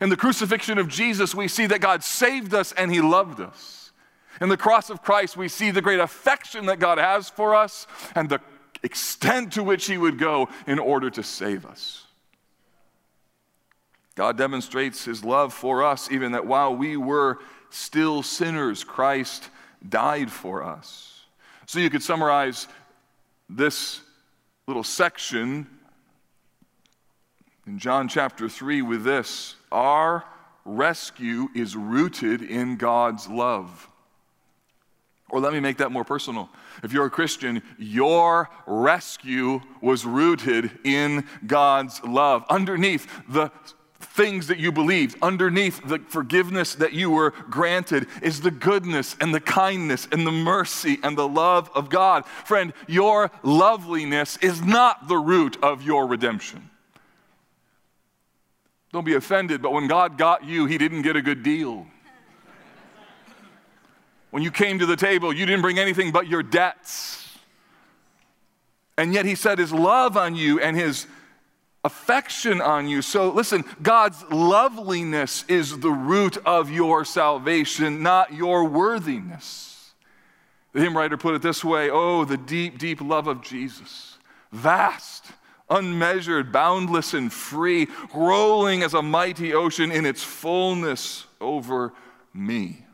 In 0.01 0.09
the 0.09 0.17
crucifixion 0.17 0.77
of 0.77 0.89
Jesus, 0.89 1.33
we 1.33 1.47
see 1.47 1.65
that 1.67 1.79
God 1.79 2.03
saved 2.03 2.53
us 2.53 2.73
and 2.73 2.91
He 2.91 3.01
loved 3.01 3.39
us. 3.39 3.91
In 4.41 4.49
the 4.49 4.57
cross 4.57 4.89
of 4.89 5.01
Christ, 5.01 5.37
we 5.37 5.47
see 5.47 5.71
the 5.71 5.81
great 5.81 6.01
affection 6.01 6.65
that 6.65 6.79
God 6.79 6.97
has 6.97 7.29
for 7.29 7.55
us 7.55 7.87
and 8.13 8.27
the 8.27 8.41
extent 8.83 9.53
to 9.53 9.63
which 9.63 9.87
He 9.87 9.97
would 9.97 10.19
go 10.19 10.49
in 10.67 10.79
order 10.79 11.09
to 11.09 11.23
save 11.23 11.65
us. 11.65 12.04
God 14.15 14.37
demonstrates 14.37 15.03
his 15.03 15.23
love 15.23 15.53
for 15.53 15.83
us, 15.83 16.09
even 16.09 16.31
that 16.31 16.47
while 16.47 16.73
we 16.73 16.95
were 16.95 17.39
still 17.69 18.23
sinners, 18.23 18.83
Christ 18.83 19.49
died 19.87 20.31
for 20.31 20.63
us. 20.63 21.25
So 21.65 21.79
you 21.79 21.89
could 21.89 22.03
summarize 22.03 22.67
this 23.49 24.01
little 24.67 24.83
section 24.83 25.67
in 27.67 27.79
John 27.79 28.07
chapter 28.07 28.47
3 28.47 28.81
with 28.83 29.03
this 29.03 29.55
Our 29.71 30.23
rescue 30.63 31.49
is 31.53 31.75
rooted 31.75 32.41
in 32.41 32.77
God's 32.77 33.27
love. 33.27 33.89
Or 35.29 35.39
let 35.39 35.53
me 35.53 35.59
make 35.59 35.77
that 35.77 35.91
more 35.91 36.03
personal. 36.03 36.49
If 36.83 36.93
you're 36.93 37.07
a 37.07 37.09
Christian, 37.09 37.63
your 37.79 38.49
rescue 38.67 39.59
was 39.81 40.05
rooted 40.05 40.71
in 40.83 41.25
God's 41.45 42.03
love. 42.03 42.45
Underneath 42.49 43.07
the 43.27 43.51
things 43.99 44.47
that 44.47 44.59
you 44.59 44.71
believed, 44.71 45.17
underneath 45.21 45.85
the 45.87 45.99
forgiveness 45.99 46.75
that 46.75 46.93
you 46.93 47.09
were 47.09 47.31
granted, 47.49 48.07
is 48.21 48.41
the 48.41 48.51
goodness 48.51 49.15
and 49.19 49.33
the 49.33 49.39
kindness 49.39 50.07
and 50.11 50.25
the 50.25 50.31
mercy 50.31 50.99
and 51.03 51.17
the 51.17 51.27
love 51.27 51.69
of 51.75 51.89
God. 51.89 52.25
Friend, 52.25 52.73
your 52.87 53.31
loveliness 53.43 54.37
is 54.37 54.61
not 54.61 55.07
the 55.07 55.17
root 55.17 55.57
of 55.63 55.81
your 55.81 56.07
redemption. 56.07 56.69
Don't 58.91 59.05
be 59.05 59.15
offended, 59.15 59.61
but 59.61 59.73
when 59.73 59.87
God 59.87 60.17
got 60.17 60.45
you, 60.45 60.65
He 60.65 60.77
didn't 60.77 61.01
get 61.01 61.15
a 61.15 61.21
good 61.21 61.43
deal. 61.43 61.85
When 64.31 64.43
you 64.43 64.51
came 64.51 64.79
to 64.79 64.85
the 64.85 64.97
table, 64.97 65.33
you 65.33 65.45
didn't 65.45 65.61
bring 65.61 65.79
anything 65.79 66.11
but 66.11 66.27
your 66.27 66.43
debts. 66.43 67.37
And 68.97 69.13
yet 69.13 69.25
He 69.25 69.35
set 69.35 69.59
His 69.59 69.73
love 69.73 70.15
on 70.15 70.35
you 70.35 70.59
and 70.59 70.77
His 70.77 71.07
affection 71.85 72.61
on 72.61 72.87
you. 72.87 73.01
So 73.01 73.29
listen, 73.29 73.63
God's 73.81 74.23
loveliness 74.31 75.45
is 75.47 75.79
the 75.79 75.91
root 75.91 76.37
of 76.45 76.71
your 76.71 77.05
salvation, 77.05 78.01
not 78.01 78.33
your 78.33 78.65
worthiness. 78.65 79.93
The 80.73 80.81
hymn 80.81 80.97
writer 80.97 81.15
put 81.15 81.35
it 81.35 81.41
this 81.41 81.63
way 81.63 81.89
Oh, 81.91 82.25
the 82.25 82.37
deep, 82.37 82.79
deep 82.79 83.01
love 83.01 83.27
of 83.27 83.41
Jesus, 83.41 84.17
vast, 84.51 85.25
unmeasured, 85.69 86.51
boundless, 86.51 87.13
and 87.13 87.31
free, 87.31 87.87
rolling 88.13 88.81
as 88.81 88.95
a 88.95 89.01
mighty 89.01 89.53
ocean 89.53 89.91
in 89.91 90.05
its 90.05 90.23
fullness 90.23 91.25
over 91.39 91.93
me. 92.33 92.85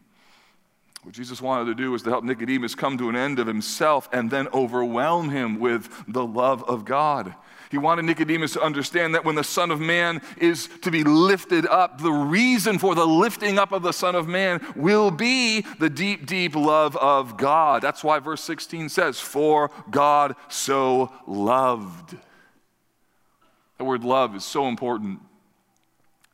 What 1.04 1.16
Jesus 1.16 1.42
wanted 1.42 1.66
to 1.66 1.76
do 1.76 1.92
was 1.92 2.04
to 2.04 2.12
help 2.12 2.24
Nicodemus 2.24 2.76
come 2.76 2.98
to 3.00 3.10
an 3.10 3.16
end 3.16 3.40
of 3.40 3.48
himself 3.48 4.08
and 4.14 4.30
then 4.30 4.48
overwhelm 4.54 5.30
him 5.30 5.60
with 5.60 6.04
the 6.08 6.26
love 6.26 6.64
of 6.66 6.86
God. 6.86 7.34
He 7.72 7.78
wanted 7.78 8.04
Nicodemus 8.04 8.52
to 8.54 8.62
understand 8.62 9.16
that 9.16 9.24
when 9.24 9.36
the 9.36 9.46
Son 9.46 9.72
of 9.72 9.80
Man 9.80 10.22
is 10.38 10.68
to 10.82 10.92
be 10.92 11.06
lifted 11.06 11.66
up, 11.66 12.02
the 12.02 12.12
reason 12.12 12.78
for 12.78 12.96
the 12.96 13.08
lifting 13.08 13.58
up 13.58 13.72
of 13.72 13.82
the 13.82 13.94
Son 13.94 14.14
of 14.14 14.28
Man 14.28 14.60
will 14.76 15.10
be 15.10 15.62
the 15.80 15.90
deep, 15.90 16.26
deep 16.26 16.54
love 16.54 16.98
of 16.98 17.38
God. 17.38 17.82
That's 17.82 18.04
why 18.04 18.20
verse 18.20 18.44
16 18.44 18.90
says, 18.90 19.22
For 19.22 19.72
God 19.90 20.36
so 20.50 21.14
loved. 21.26 22.18
The 23.78 23.86
word 23.86 24.04
love 24.04 24.36
is 24.36 24.44
so 24.44 24.68
important. 24.68 25.22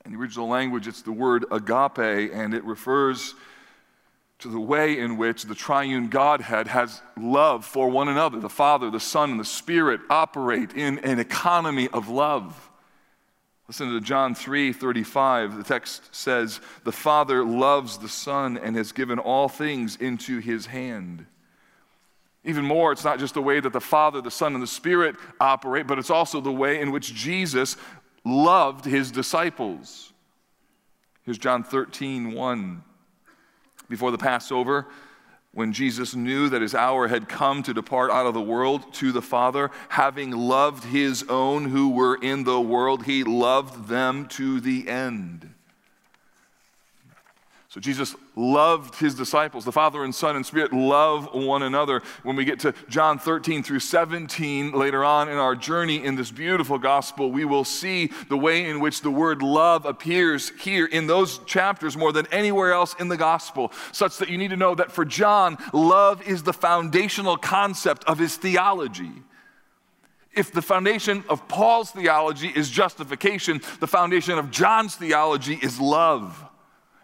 In 0.06 0.14
the 0.14 0.18
original 0.18 0.48
language, 0.48 0.88
it's 0.88 1.04
the 1.04 1.12
word 1.12 1.46
agape, 1.52 2.32
and 2.34 2.56
it 2.56 2.64
refers 2.64 3.36
to 4.40 4.50
the 4.50 4.60
way 4.60 5.00
in 5.00 5.18
which 5.18 5.44
the 5.44 5.56
triune 5.56 6.10
Godhead 6.10 6.68
has 6.68 7.02
love 7.20 7.66
for 7.66 7.90
one 7.90 8.08
another. 8.08 8.40
The 8.40 8.50
Father, 8.50 8.92
the 8.92 9.00
Son, 9.00 9.32
and 9.32 9.40
the 9.40 9.46
Spirit 9.46 10.02
operate 10.10 10.74
in 10.74 11.00
an 11.00 11.20
economy 11.20 11.88
of 11.90 12.08
love. 12.08 12.70
Listen 13.68 13.92
to 13.92 14.00
John 14.00 14.36
3 14.36 14.72
35. 14.74 15.58
The 15.58 15.64
text 15.64 16.16
says, 16.16 16.62
The 16.84 16.92
Father 16.92 17.44
loves 17.44 17.98
the 17.98 18.10
Son 18.10 18.58
and 18.58 18.76
has 18.76 18.92
given 18.92 19.20
all 19.20 19.50
things 19.50 19.96
into 19.96 20.40
his 20.40 20.68
hand. 20.68 21.26
Even 22.44 22.64
more, 22.64 22.94
it's 22.94 23.04
not 23.04 23.20
just 23.20 23.34
the 23.34 23.42
way 23.42 23.60
that 23.60 23.74
the 23.74 23.82
Father, 23.82 24.22
the 24.22 24.32
Son, 24.32 24.54
and 24.54 24.64
the 24.64 24.68
Spirit 24.68 25.16
operate, 25.42 25.86
but 25.86 26.00
it's 26.00 26.12
also 26.12 26.40
the 26.40 26.52
way 26.52 26.80
in 26.80 26.92
which 26.92 27.14
Jesus 27.14 27.76
loved 28.24 28.86
his 28.86 29.12
disciples. 29.12 30.14
Here's 31.24 31.38
John 31.38 31.64
13 31.64 32.34
1 32.34 32.84
before 33.90 34.12
the 34.12 34.18
Passover, 34.18 34.88
when 35.52 35.74
Jesus 35.74 36.14
knew 36.14 36.50
that 36.50 36.62
his 36.62 36.76
hour 36.76 37.08
had 37.08 37.28
come 37.28 37.64
to 37.64 37.74
depart 37.74 38.12
out 38.12 38.28
of 38.28 38.34
the 38.34 38.42
world 38.42 38.94
to 38.96 39.12
the 39.12 39.22
Father, 39.22 39.72
having 39.90 40.32
loved 40.32 40.84
his 40.84 41.26
own 41.30 41.66
who 41.66 41.90
were 41.90 42.16
in 42.22 42.44
the 42.44 42.62
world, 42.62 43.06
he 43.06 43.24
loved 43.24 43.88
them 43.88 44.28
to 44.28 44.60
the 44.60 44.88
end. 44.88 45.54
So 47.70 47.82
Jesus 47.82 48.16
loved 48.38 48.96
his 48.96 49.14
disciples. 49.14 49.66
The 49.66 49.74
Father 49.74 50.06
and 50.06 50.16
Son 50.16 50.38
and 50.38 50.46
Spirit 50.46 50.72
love 50.72 51.34
one 51.34 51.64
another. 51.64 52.02
When 52.24 52.38
we 52.38 52.46
get 52.46 52.62
to 52.62 52.74
John 52.88 53.20
13 53.20 53.62
through 53.62 53.82
17 53.82 54.72
later 54.72 55.04
on 55.04 55.28
in 55.28 55.36
our 55.36 55.54
journey 55.54 56.06
in 56.06 56.16
this 56.16 56.32
beautiful 56.32 56.78
gospel, 56.78 57.30
we 57.30 57.44
will 57.44 57.66
see 57.66 58.10
the 58.30 58.38
way 58.38 58.70
in 58.70 58.80
which 58.80 59.02
the 59.02 59.12
word 59.12 59.42
love 59.42 59.86
appears 59.86 60.50
here 60.62 60.86
in 60.86 61.08
those 61.08 61.40
chapters 61.40 61.98
more 61.98 62.14
than 62.14 62.26
anywhere 62.28 62.72
else 62.72 62.96
in 63.02 63.10
the 63.10 63.18
gospel, 63.18 63.74
such 63.92 64.18
that 64.20 64.30
you 64.30 64.38
need 64.38 64.52
to 64.52 64.58
know 64.58 64.74
that 64.74 64.90
for 64.90 65.04
John, 65.04 65.58
love 65.74 66.26
is 66.26 66.44
the 66.44 66.54
foundational 66.54 67.36
concept 67.36 68.06
of 68.06 68.18
his 68.18 68.38
theology. 68.38 69.12
If 70.34 70.54
the 70.54 70.62
foundation 70.62 71.26
of 71.28 71.50
Paul's 71.50 71.92
theology 71.92 72.48
is 72.48 72.70
justification, 72.70 73.60
the 73.82 73.88
foundation 73.88 74.40
of 74.40 74.52
John's 74.52 74.96
theology 74.96 75.56
is 75.62 75.82
love. 75.82 76.47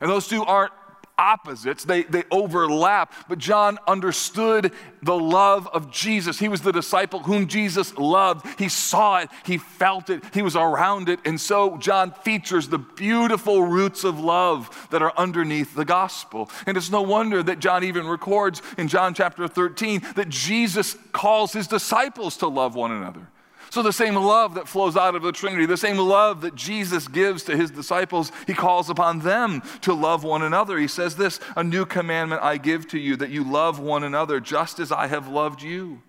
And 0.03 0.11
those 0.11 0.27
two 0.27 0.43
aren't 0.43 0.73
opposites, 1.17 1.85
they, 1.85 2.03
they 2.03 2.25
overlap. 2.29 3.13
But 3.29 3.39
John 3.39 3.79
understood 3.87 4.73
the 5.01 5.17
love 5.17 5.65
of 5.67 5.89
Jesus. 5.91 6.39
He 6.39 6.49
was 6.49 6.59
the 6.59 6.73
disciple 6.73 7.19
whom 7.19 7.47
Jesus 7.47 7.97
loved. 7.97 8.59
He 8.59 8.67
saw 8.67 9.19
it, 9.19 9.29
he 9.45 9.57
felt 9.57 10.09
it, 10.09 10.21
he 10.33 10.41
was 10.41 10.57
around 10.57 11.07
it. 11.07 11.21
And 11.23 11.39
so 11.39 11.77
John 11.77 12.11
features 12.11 12.67
the 12.67 12.79
beautiful 12.79 13.63
roots 13.63 14.03
of 14.03 14.19
love 14.19 14.89
that 14.91 15.01
are 15.01 15.13
underneath 15.15 15.73
the 15.73 15.85
gospel. 15.85 16.49
And 16.65 16.75
it's 16.75 16.91
no 16.91 17.01
wonder 17.01 17.41
that 17.41 17.59
John 17.59 17.85
even 17.85 18.05
records 18.05 18.61
in 18.77 18.89
John 18.89 19.13
chapter 19.13 19.47
13 19.47 20.01
that 20.17 20.27
Jesus 20.27 20.97
calls 21.13 21.53
his 21.53 21.67
disciples 21.67 22.35
to 22.37 22.49
love 22.49 22.75
one 22.75 22.91
another. 22.91 23.29
So, 23.73 23.81
the 23.81 23.91
same 23.91 24.13
love 24.13 24.53
that 24.53 24.67
flows 24.67 24.95
out 24.95 25.15
of 25.15 25.23
the 25.23 25.31
Trinity, 25.31 25.65
the 25.65 25.77
same 25.77 25.97
love 25.97 26.41
that 26.41 26.53
Jesus 26.53 27.07
gives 27.07 27.41
to 27.45 27.57
his 27.57 27.71
disciples, 27.71 28.31
he 28.45 28.53
calls 28.53 28.87
upon 28.87 29.21
them 29.21 29.63
to 29.81 29.95
love 29.95 30.23
one 30.23 30.43
another. 30.43 30.77
He 30.77 30.87
says 30.87 31.15
this 31.15 31.39
A 31.55 31.63
new 31.63 31.83
commandment 31.83 32.43
I 32.43 32.57
give 32.57 32.87
to 32.89 32.99
you, 32.99 33.15
that 33.15 33.31
you 33.31 33.43
love 33.43 33.79
one 33.79 34.03
another 34.03 34.39
just 34.39 34.77
as 34.77 34.91
I 34.91 35.07
have 35.07 35.27
loved 35.27 35.63
you. 35.63 36.03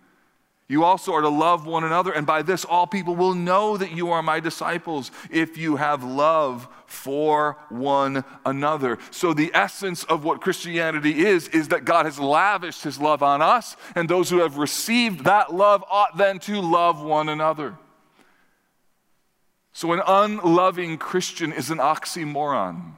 You 0.67 0.85
also 0.85 1.13
are 1.13 1.21
to 1.21 1.29
love 1.29 1.67
one 1.67 1.85
another, 1.85 2.11
and 2.11 2.27
by 2.27 2.41
this 2.41 2.65
all 2.65 2.87
people 2.87 3.15
will 3.15 3.35
know 3.35 3.77
that 3.77 3.93
you 3.93 4.11
are 4.13 4.23
my 4.23 4.41
disciples 4.41 5.11
if 5.31 5.59
you 5.59 5.77
have 5.77 6.03
love 6.03 6.67
for 6.87 7.59
one 7.69 8.25
another. 8.47 8.99
So, 9.11 9.35
the 9.35 9.51
essence 9.53 10.05
of 10.05 10.25
what 10.25 10.41
Christianity 10.41 11.27
is, 11.27 11.49
is 11.49 11.69
that 11.69 11.85
God 11.85 12.07
has 12.07 12.19
lavished 12.19 12.83
his 12.83 12.99
love 12.99 13.23
on 13.23 13.43
us, 13.43 13.77
and 13.95 14.09
those 14.09 14.31
who 14.31 14.39
have 14.39 14.57
received 14.57 15.25
that 15.25 15.55
love 15.55 15.85
ought 15.91 16.17
then 16.17 16.39
to 16.41 16.63
love 16.63 17.03
one 17.03 17.29
another. 17.29 17.77
So, 19.75 19.93
an 19.93 20.01
unloving 20.07 20.97
Christian 20.97 21.53
is 21.53 21.71
an 21.71 21.79
oxymoron. 21.79 22.93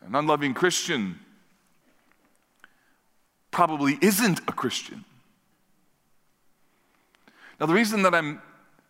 An 0.00 0.14
unloving 0.14 0.54
Christian 0.54 1.20
probably 3.50 3.98
isn't 4.00 4.40
a 4.48 4.52
Christian. 4.52 5.04
Now, 7.60 7.66
the 7.66 7.74
reason 7.74 8.02
that 8.02 8.14
I'm 8.14 8.40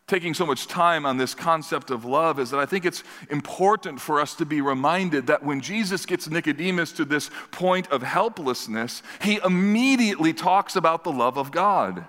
taking 0.07 0.35
so 0.35 0.47
much 0.47 0.67
time 0.67 1.07
on 1.07 1.17
this 1.17 1.35
concept 1.35 1.91
of 1.91 2.05
love 2.05 2.39
is 2.41 2.50
that 2.50 2.59
I 2.59 2.67
think 2.67 2.85
it's 2.85 3.05
important 3.31 4.00
for 4.00 4.21
us 4.21 4.35
to 4.37 4.45
be 4.45 4.61
reminded 4.61 5.29
that 5.29 5.45
when 5.45 5.61
Jesus 5.61 6.07
gets 6.07 6.29
Nicodemus 6.29 6.93
to 6.93 7.05
this 7.05 7.31
point 7.53 7.91
of 7.93 8.03
helplessness, 8.03 9.03
he 9.23 9.41
immediately 9.45 10.33
talks 10.33 10.75
about 10.75 11.05
the 11.05 11.12
love 11.12 11.37
of 11.37 11.53
God. 11.53 12.05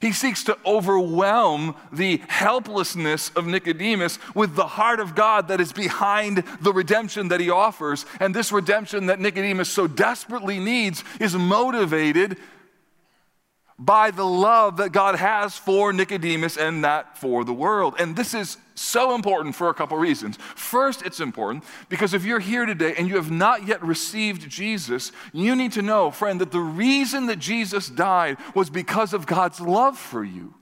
He 0.00 0.12
seeks 0.12 0.44
to 0.44 0.56
overwhelm 0.64 1.76
the 1.92 2.22
helplessness 2.28 3.30
of 3.30 3.46
Nicodemus 3.46 4.18
with 4.34 4.54
the 4.54 4.66
heart 4.66 5.00
of 5.00 5.14
God 5.14 5.48
that 5.48 5.60
is 5.60 5.72
behind 5.72 6.44
the 6.60 6.72
redemption 6.72 7.28
that 7.28 7.40
he 7.40 7.50
offers. 7.50 8.06
And 8.20 8.34
this 8.34 8.52
redemption 8.52 9.06
that 9.06 9.20
Nicodemus 9.20 9.68
so 9.68 9.86
desperately 9.86 10.58
needs 10.58 11.04
is 11.20 11.34
motivated 11.36 12.38
by 13.84 14.12
the 14.12 14.24
love 14.24 14.76
that 14.76 14.92
God 14.92 15.16
has 15.16 15.56
for 15.56 15.92
Nicodemus 15.92 16.56
and 16.56 16.84
that 16.84 17.18
for 17.18 17.44
the 17.44 17.52
world. 17.52 17.94
And 17.98 18.14
this 18.14 18.32
is 18.32 18.56
so 18.74 19.14
important 19.14 19.56
for 19.56 19.68
a 19.68 19.74
couple 19.74 19.96
reasons. 19.98 20.36
First, 20.54 21.02
it's 21.02 21.18
important 21.18 21.64
because 21.88 22.14
if 22.14 22.24
you're 22.24 22.38
here 22.38 22.64
today 22.64 22.94
and 22.96 23.08
you 23.08 23.16
have 23.16 23.30
not 23.30 23.66
yet 23.66 23.82
received 23.82 24.48
Jesus, 24.48 25.10
you 25.32 25.56
need 25.56 25.72
to 25.72 25.82
know, 25.82 26.10
friend, 26.12 26.40
that 26.40 26.52
the 26.52 26.60
reason 26.60 27.26
that 27.26 27.40
Jesus 27.40 27.88
died 27.88 28.36
was 28.54 28.70
because 28.70 29.12
of 29.12 29.26
God's 29.26 29.60
love 29.60 29.98
for 29.98 30.22
you. 30.22 30.54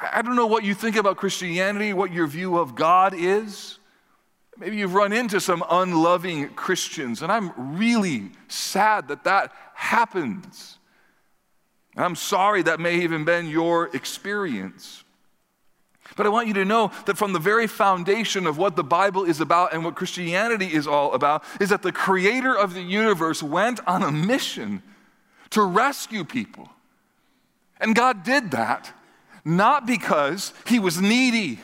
I 0.00 0.22
don't 0.22 0.36
know 0.36 0.46
what 0.46 0.64
you 0.64 0.74
think 0.74 0.96
about 0.96 1.16
Christianity, 1.16 1.92
what 1.92 2.12
your 2.12 2.26
view 2.26 2.58
of 2.58 2.74
God 2.74 3.14
is. 3.16 3.77
Maybe 4.58 4.76
you've 4.76 4.94
run 4.94 5.12
into 5.12 5.40
some 5.40 5.64
unloving 5.70 6.48
Christians, 6.50 7.22
and 7.22 7.30
I'm 7.30 7.52
really 7.78 8.30
sad 8.48 9.08
that 9.08 9.24
that 9.24 9.52
happens. 9.74 10.78
And 11.94 12.04
I'm 12.04 12.16
sorry 12.16 12.62
that 12.62 12.80
may 12.80 13.00
even 13.02 13.24
been 13.24 13.48
your 13.48 13.94
experience. 13.94 15.04
But 16.16 16.26
I 16.26 16.30
want 16.30 16.48
you 16.48 16.54
to 16.54 16.64
know 16.64 16.90
that 17.06 17.16
from 17.16 17.32
the 17.32 17.38
very 17.38 17.68
foundation 17.68 18.46
of 18.46 18.58
what 18.58 18.74
the 18.74 18.82
Bible 18.82 19.24
is 19.24 19.40
about 19.40 19.72
and 19.72 19.84
what 19.84 19.94
Christianity 19.94 20.66
is 20.66 20.86
all 20.86 21.12
about 21.12 21.44
is 21.60 21.68
that 21.68 21.82
the 21.82 21.92
creator 21.92 22.56
of 22.56 22.74
the 22.74 22.82
universe 22.82 23.42
went 23.42 23.78
on 23.86 24.02
a 24.02 24.10
mission 24.10 24.82
to 25.50 25.62
rescue 25.62 26.24
people. 26.24 26.68
And 27.80 27.94
God 27.94 28.24
did 28.24 28.50
that 28.50 28.92
not 29.44 29.86
because 29.86 30.52
he 30.66 30.78
was 30.78 31.00
needy 31.00 31.60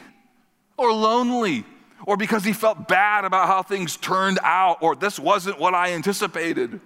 or 0.77 0.93
lonely 0.93 1.65
or 2.07 2.17
because 2.17 2.45
he 2.45 2.53
felt 2.53 2.89
bad 2.89 3.25
about 3.25 3.47
how 3.47 3.63
things 3.63 3.97
turned 3.97 4.39
out, 4.43 4.83
or 4.83 4.95
this 4.95 5.19
wasn't 5.19 5.59
what 5.59 5.75
I 5.75 5.93
anticipated. 5.93 6.81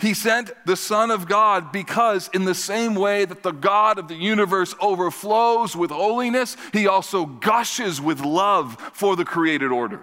He 0.00 0.14
sent 0.14 0.52
the 0.66 0.76
Son 0.76 1.10
of 1.10 1.28
God 1.28 1.70
because, 1.70 2.30
in 2.32 2.44
the 2.44 2.54
same 2.54 2.94
way 2.94 3.24
that 3.24 3.42
the 3.42 3.52
God 3.52 3.98
of 3.98 4.08
the 4.08 4.14
universe 4.14 4.74
overflows 4.80 5.76
with 5.76 5.90
holiness, 5.90 6.56
he 6.72 6.86
also 6.86 7.26
gushes 7.26 8.00
with 8.00 8.20
love 8.20 8.76
for 8.94 9.16
the 9.16 9.24
created 9.24 9.70
order. 9.70 10.00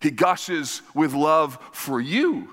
He 0.00 0.10
gushes 0.10 0.82
with 0.94 1.12
love 1.12 1.58
for 1.72 2.00
you. 2.00 2.48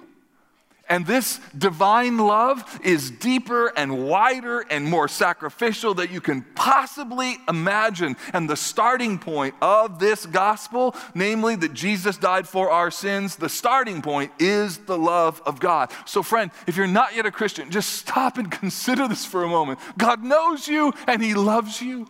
And 0.91 1.05
this 1.05 1.39
divine 1.57 2.17
love 2.17 2.81
is 2.83 3.11
deeper 3.11 3.67
and 3.77 4.09
wider 4.09 4.59
and 4.59 4.83
more 4.83 5.07
sacrificial 5.07 5.93
than 5.93 6.11
you 6.11 6.19
can 6.19 6.41
possibly 6.53 7.37
imagine. 7.47 8.17
And 8.33 8.49
the 8.49 8.57
starting 8.57 9.17
point 9.17 9.55
of 9.61 9.99
this 9.99 10.25
gospel, 10.25 10.93
namely 11.15 11.55
that 11.55 11.73
Jesus 11.73 12.17
died 12.17 12.45
for 12.45 12.69
our 12.69 12.91
sins, 12.91 13.37
the 13.37 13.47
starting 13.47 14.01
point 14.01 14.33
is 14.37 14.79
the 14.79 14.97
love 14.97 15.41
of 15.45 15.61
God. 15.61 15.93
So, 16.05 16.21
friend, 16.21 16.51
if 16.67 16.75
you're 16.75 16.87
not 16.87 17.15
yet 17.15 17.25
a 17.25 17.31
Christian, 17.31 17.71
just 17.71 17.93
stop 17.93 18.37
and 18.37 18.51
consider 18.61 19.07
this 19.07 19.25
for 19.25 19.45
a 19.45 19.47
moment. 19.47 19.79
God 19.97 20.21
knows 20.21 20.67
you 20.67 20.93
and 21.07 21.23
He 21.23 21.33
loves 21.35 21.81
you. 21.81 22.05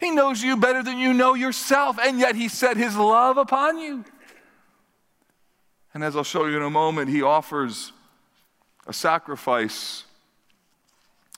He 0.00 0.12
knows 0.12 0.42
you 0.42 0.56
better 0.56 0.82
than 0.82 0.96
you 0.96 1.12
know 1.12 1.34
yourself, 1.34 1.98
and 2.02 2.18
yet 2.18 2.36
He 2.36 2.48
set 2.48 2.78
His 2.78 2.96
love 2.96 3.36
upon 3.36 3.76
you. 3.76 4.02
And 5.94 6.02
as 6.02 6.16
I'll 6.16 6.24
show 6.24 6.46
you 6.46 6.56
in 6.56 6.62
a 6.62 6.70
moment, 6.70 7.10
he 7.10 7.22
offers 7.22 7.92
a 8.86 8.92
sacrifice 8.92 10.04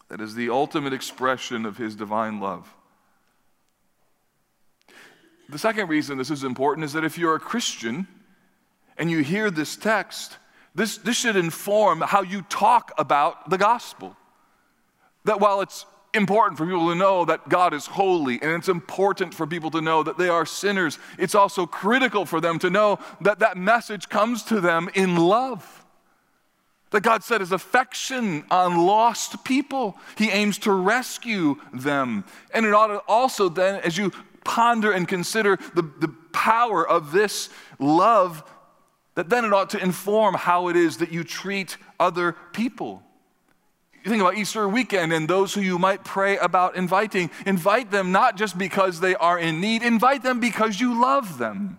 that 0.09 0.21
is 0.21 0.35
the 0.35 0.51
ultimate 0.51 0.93
expression 0.93 1.67
of 1.67 1.77
his 1.77 1.97
divine 1.97 2.41
love. 2.41 2.73
The 5.49 5.59
second 5.59 5.89
reason 5.89 6.19
this 6.19 6.31
is 6.31 6.45
important 6.45 6.85
is 6.85 6.93
that 6.93 7.05
if 7.05 7.19
you're 7.19 7.35
a 7.35 7.41
Christian 7.41 8.07
and 8.97 9.11
you 9.11 9.23
hear 9.23 9.51
this 9.51 9.77
text, 9.77 10.39
this, 10.75 10.99
this 10.99 11.17
should 11.17 11.37
inform 11.37 12.01
how 12.01 12.23
you 12.23 12.43
talk 12.43 12.93
about 12.97 13.51
the 13.51 13.59
gospel. 13.59 14.17
That 15.25 15.41
while 15.41 15.61
it's 15.61 15.85
important 16.15 16.59
for 16.59 16.65
people 16.65 16.89
to 16.89 16.95
know 16.95 17.25
that 17.25 17.49
God 17.49 17.75
is 17.75 17.87
holy, 17.87 18.41
and 18.41 18.53
it's 18.53 18.69
important 18.69 19.35
for 19.35 19.47
people 19.47 19.71
to 19.73 19.81
know 19.81 20.03
that 20.03 20.19
they 20.19 20.29
are 20.29 20.47
sinners. 20.47 20.99
It's 21.19 21.35
also 21.35 21.67
critical 21.67 22.25
for 22.27 22.41
them 22.41 22.59
to 22.61 22.71
know 22.71 22.99
that 23.21 23.41
that 23.41 23.57
message 23.57 24.09
comes 24.09 24.43
to 24.45 24.61
them 24.61 24.89
in 24.95 25.17
love. 25.17 25.85
That 26.91 27.03
God 27.03 27.25
set 27.25 27.41
his 27.41 27.51
affection 27.51 28.45
on 28.51 28.87
lost 28.87 29.45
people. 29.45 29.99
He 30.17 30.31
aims 30.31 30.59
to 30.59 30.73
rescue 30.73 31.57
them. 31.73 32.25
And 32.53 32.65
it 32.65 32.73
ought 32.73 32.87
to 32.87 32.99
also 33.09 33.49
then, 33.49 33.81
as 33.83 33.99
you 33.99 34.13
ponder 34.45 34.93
and 34.93 35.09
consider 35.09 35.57
the, 35.75 35.83
the 35.83 36.15
power 36.33 36.87
of 36.87 37.11
this 37.11 37.51
love, 37.79 38.45
that 39.17 39.29
then 39.29 39.45
it 39.45 39.53
ought 39.53 39.71
to 39.71 39.83
inform 39.83 40.35
how 40.35 40.69
it 40.69 40.77
is 40.77 40.99
that 40.99 41.13
you 41.13 41.25
treat 41.25 41.77
other 41.99 42.37
people. 42.53 43.03
You 44.05 44.11
think 44.11 44.21
about 44.21 44.37
Easter 44.37 44.69
weekend 44.69 45.15
and 45.15 45.27
those 45.27 45.55
who 45.55 45.63
you 45.63 45.79
might 45.79 46.05
pray 46.05 46.37
about 46.37 46.77
inviting. 46.77 47.31
Invite 47.47 47.91
them 47.91 48.13
not 48.13 48.37
just 48.37 48.59
because 48.59 49.01
they 49.01 49.15
are 49.15 49.39
in 49.39 49.63
need, 49.63 49.83
invite 49.83 50.23
them 50.23 50.41
because 50.41 50.79
you 50.79 51.01
love 51.01 51.39
them. 51.39 51.79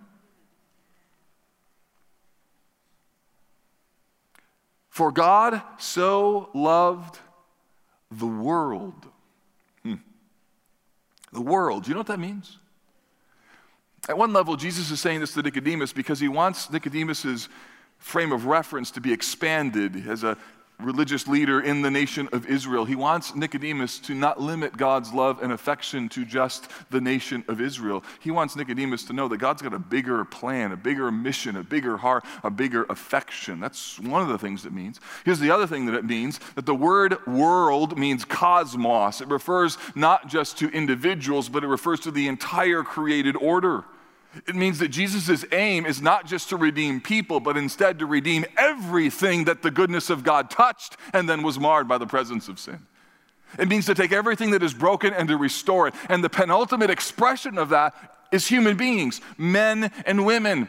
For 4.89 5.11
God 5.11 5.61
so 5.77 6.49
loved 6.55 7.19
the 8.09 8.25
world. 8.25 9.05
Hmm. 9.83 9.95
The 11.31 11.41
world. 11.41 11.83
Do 11.83 11.89
you 11.89 11.93
know 11.93 11.99
what 11.99 12.07
that 12.07 12.19
means? 12.19 12.57
At 14.09 14.17
one 14.17 14.33
level, 14.33 14.55
Jesus 14.55 14.89
is 14.89 14.99
saying 14.99 15.19
this 15.19 15.33
to 15.35 15.43
Nicodemus 15.43 15.93
because 15.93 16.19
he 16.19 16.27
wants 16.27 16.71
Nicodemus's 16.71 17.49
frame 17.99 18.31
of 18.31 18.45
reference 18.45 18.89
to 18.91 19.01
be 19.01 19.13
expanded 19.13 20.07
as 20.07 20.23
a 20.23 20.37
religious 20.79 21.27
leader 21.27 21.61
in 21.61 21.81
the 21.81 21.91
nation 21.91 22.27
of 22.31 22.47
Israel. 22.47 22.85
He 22.85 22.95
wants 22.95 23.35
Nicodemus 23.35 23.99
to 23.99 24.13
not 24.13 24.39
limit 24.39 24.75
God's 24.75 25.13
love 25.13 25.41
and 25.41 25.51
affection 25.51 26.09
to 26.09 26.25
just 26.25 26.69
the 26.89 26.99
nation 27.01 27.43
of 27.47 27.61
Israel. 27.61 28.03
He 28.19 28.31
wants 28.31 28.55
Nicodemus 28.55 29.03
to 29.05 29.13
know 29.13 29.27
that 29.27 29.37
God's 29.37 29.61
got 29.61 29.73
a 29.73 29.79
bigger 29.79 30.25
plan, 30.25 30.71
a 30.71 30.77
bigger 30.77 31.11
mission, 31.11 31.55
a 31.55 31.63
bigger 31.63 31.97
heart, 31.97 32.25
a 32.43 32.49
bigger 32.49 32.85
affection. 32.89 33.59
That's 33.59 33.99
one 33.99 34.21
of 34.21 34.27
the 34.27 34.37
things 34.37 34.65
it 34.65 34.73
means. 34.73 34.99
Here's 35.23 35.39
the 35.39 35.51
other 35.51 35.67
thing 35.67 35.85
that 35.85 35.95
it 35.95 36.05
means 36.05 36.39
that 36.55 36.65
the 36.65 36.75
word 36.75 37.25
world 37.25 37.97
means 37.97 38.25
cosmos. 38.25 39.21
It 39.21 39.27
refers 39.27 39.77
not 39.95 40.27
just 40.27 40.57
to 40.59 40.69
individuals, 40.69 41.49
but 41.49 41.63
it 41.63 41.67
refers 41.67 42.01
to 42.01 42.11
the 42.11 42.27
entire 42.27 42.83
created 42.83 43.35
order. 43.37 43.85
It 44.47 44.55
means 44.55 44.79
that 44.79 44.89
Jesus' 44.89 45.45
aim 45.51 45.85
is 45.85 46.01
not 46.01 46.25
just 46.25 46.49
to 46.49 46.57
redeem 46.57 47.01
people, 47.01 47.39
but 47.39 47.57
instead 47.57 47.99
to 47.99 48.05
redeem 48.05 48.45
everything 48.57 49.45
that 49.45 49.61
the 49.61 49.71
goodness 49.71 50.09
of 50.09 50.23
God 50.23 50.49
touched 50.49 50.97
and 51.13 51.29
then 51.29 51.43
was 51.43 51.59
marred 51.59 51.87
by 51.87 51.97
the 51.97 52.07
presence 52.07 52.47
of 52.47 52.59
sin. 52.59 52.85
It 53.57 53.67
means 53.67 53.85
to 53.85 53.95
take 53.95 54.11
everything 54.11 54.51
that 54.51 54.63
is 54.63 54.73
broken 54.73 55.13
and 55.13 55.27
to 55.29 55.37
restore 55.37 55.87
it. 55.87 55.93
And 56.09 56.23
the 56.23 56.29
penultimate 56.29 56.89
expression 56.89 57.57
of 57.57 57.69
that 57.69 57.93
is 58.31 58.47
human 58.47 58.75
beings, 58.75 59.21
men 59.37 59.91
and 60.05 60.25
women 60.25 60.67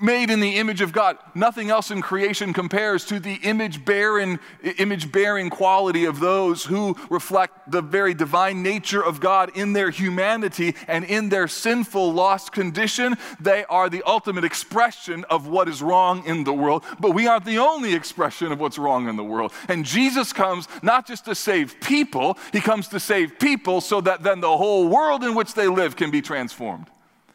made 0.00 0.30
in 0.30 0.40
the 0.40 0.56
image 0.56 0.80
of 0.80 0.92
God. 0.92 1.16
Nothing 1.34 1.70
else 1.70 1.90
in 1.90 2.02
creation 2.02 2.52
compares 2.52 3.04
to 3.06 3.20
the 3.20 3.34
image 3.42 3.84
bearing, 3.84 4.38
image 4.78 5.10
bearing 5.12 5.50
quality 5.50 6.04
of 6.04 6.20
those 6.20 6.64
who 6.64 6.96
reflect 7.10 7.70
the 7.70 7.82
very 7.82 8.14
divine 8.14 8.62
nature 8.62 9.02
of 9.02 9.20
God 9.20 9.56
in 9.56 9.72
their 9.72 9.90
humanity 9.90 10.74
and 10.88 11.04
in 11.04 11.28
their 11.28 11.48
sinful, 11.48 12.12
lost 12.12 12.52
condition. 12.52 13.16
They 13.40 13.64
are 13.66 13.88
the 13.88 14.02
ultimate 14.06 14.44
expression 14.44 15.24
of 15.30 15.46
what 15.46 15.68
is 15.68 15.82
wrong 15.82 16.24
in 16.24 16.44
the 16.44 16.52
world, 16.52 16.84
but 17.00 17.12
we 17.12 17.26
aren't 17.26 17.44
the 17.44 17.58
only 17.58 17.94
expression 17.94 18.52
of 18.52 18.60
what's 18.60 18.78
wrong 18.78 19.08
in 19.08 19.16
the 19.16 19.24
world. 19.24 19.52
And 19.68 19.84
Jesus 19.84 20.32
comes 20.32 20.68
not 20.82 21.06
just 21.06 21.24
to 21.26 21.34
save 21.34 21.80
people, 21.80 22.38
He 22.52 22.60
comes 22.60 22.88
to 22.88 23.00
save 23.00 23.38
people 23.38 23.80
so 23.80 24.00
that 24.00 24.22
then 24.22 24.40
the 24.40 24.56
whole 24.56 24.88
world 24.88 25.24
in 25.24 25.34
which 25.34 25.54
they 25.54 25.68
live 25.68 25.96
can 25.96 26.10
be 26.10 26.22
transformed. 26.22 26.86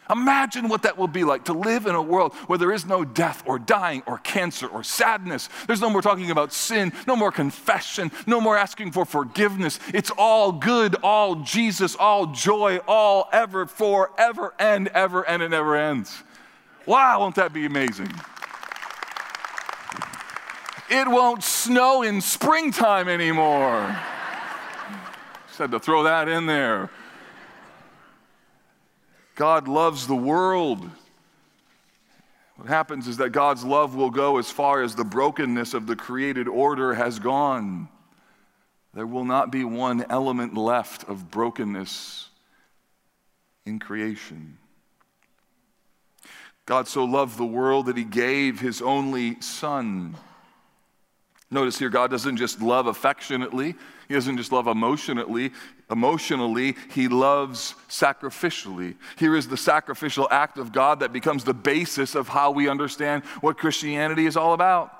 Imagine 0.10 0.70
what 0.70 0.84
that 0.84 0.98
will 0.98 1.08
be 1.08 1.24
like 1.24 1.46
to 1.46 1.54
live 1.54 1.86
in 1.86 1.96
a 1.96 2.02
world 2.02 2.34
where 2.48 2.58
there 2.58 2.72
is 2.72 2.86
no 2.86 3.04
death 3.04 3.43
or 3.46 3.60
dying 3.60 4.04
or 4.06 4.20
cancer 4.20 4.67
or 4.67 4.84
sadness. 4.84 5.50
There's 5.67 5.82
no 5.82 5.89
more 5.89 6.02
talking 6.02 6.32
about 6.32 6.54
sin, 6.54 6.93
no 7.08 7.15
more 7.15 7.32
confession, 7.32 8.12
no 8.26 8.39
more 8.39 8.58
asking 8.58 8.91
for 8.91 9.06
forgiveness. 9.06 9.80
It's 9.93 10.12
all 10.17 10.52
good, 10.52 10.96
all 11.04 11.36
Jesus, 11.36 11.96
all 11.96 12.28
joy, 12.28 12.80
all 12.88 13.30
ever, 13.34 13.65
forever 13.65 14.54
and 14.60 14.88
ever, 14.89 15.28
and 15.28 15.41
it 15.41 15.50
never 15.50 15.76
ends. 15.76 16.24
Wow, 16.86 17.20
won't 17.20 17.36
that 17.36 17.52
be 17.52 17.65
amazing? 17.65 18.12
It 20.89 21.08
won't 21.08 21.43
snow 21.43 22.02
in 22.02 22.22
springtime 22.22 23.10
anymore. 23.10 23.98
Just 25.48 25.60
had 25.60 25.72
to 25.72 25.80
throw 25.80 26.04
that 26.04 26.30
in 26.30 26.46
there. 26.46 26.89
God 29.38 29.67
loves 29.67 30.08
the 30.08 30.15
world. 30.15 30.89
What 32.56 32.67
happens 32.67 33.08
is 33.08 33.17
that 33.17 33.30
God's 33.30 33.63
love 33.63 33.95
will 33.95 34.10
go 34.10 34.39
as 34.39 34.50
far 34.50 34.82
as 34.82 34.95
the 34.95 35.04
brokenness 35.04 35.76
of 35.76 35.86
the 35.86 35.95
created 35.95 36.47
order 36.47 36.95
has 36.95 37.19
gone. 37.19 37.88
There 38.95 39.06
will 39.06 39.26
not 39.26 39.52
be 39.52 39.63
one 39.63 40.04
element 40.10 40.56
left 40.56 41.04
of 41.04 41.30
brokenness 41.30 42.30
in 43.63 43.78
creation. 43.78 44.58
God 46.65 46.88
so 46.88 47.06
loved 47.06 47.38
the 47.38 47.45
world 47.45 47.86
that 47.86 47.95
he 47.95 48.04
gave 48.04 48.60
his 48.60 48.82
only 48.82 49.39
Son. 49.39 50.15
Notice 51.52 51.78
here, 51.78 51.89
God 51.89 52.10
doesn't 52.10 52.38
just 52.38 52.60
love 52.60 52.88
affectionately, 52.88 53.76
he 54.08 54.15
doesn't 54.15 54.38
just 54.38 54.52
love 54.52 54.65
emotionally, 54.65 55.52
emotionally, 55.89 56.76
he 56.93 57.08
loves 57.08 57.76
sacrificially. 57.89 58.95
Here 59.17 59.36
is 59.36 59.47
the 59.47 59.58
sacrificial 59.58 60.28
act 60.32 60.58
of 60.58 60.71
God 60.71 61.00
that 61.00 61.13
becomes 61.13 61.43
the 61.43 61.54
basis 61.54 62.15
of 62.15 62.28
how 62.28 62.52
we 62.52 62.67
understand 62.67 63.23
what 63.41 63.58
Christianity 63.58 64.26
is 64.26 64.36
all 64.36 64.54
about. 64.54 64.97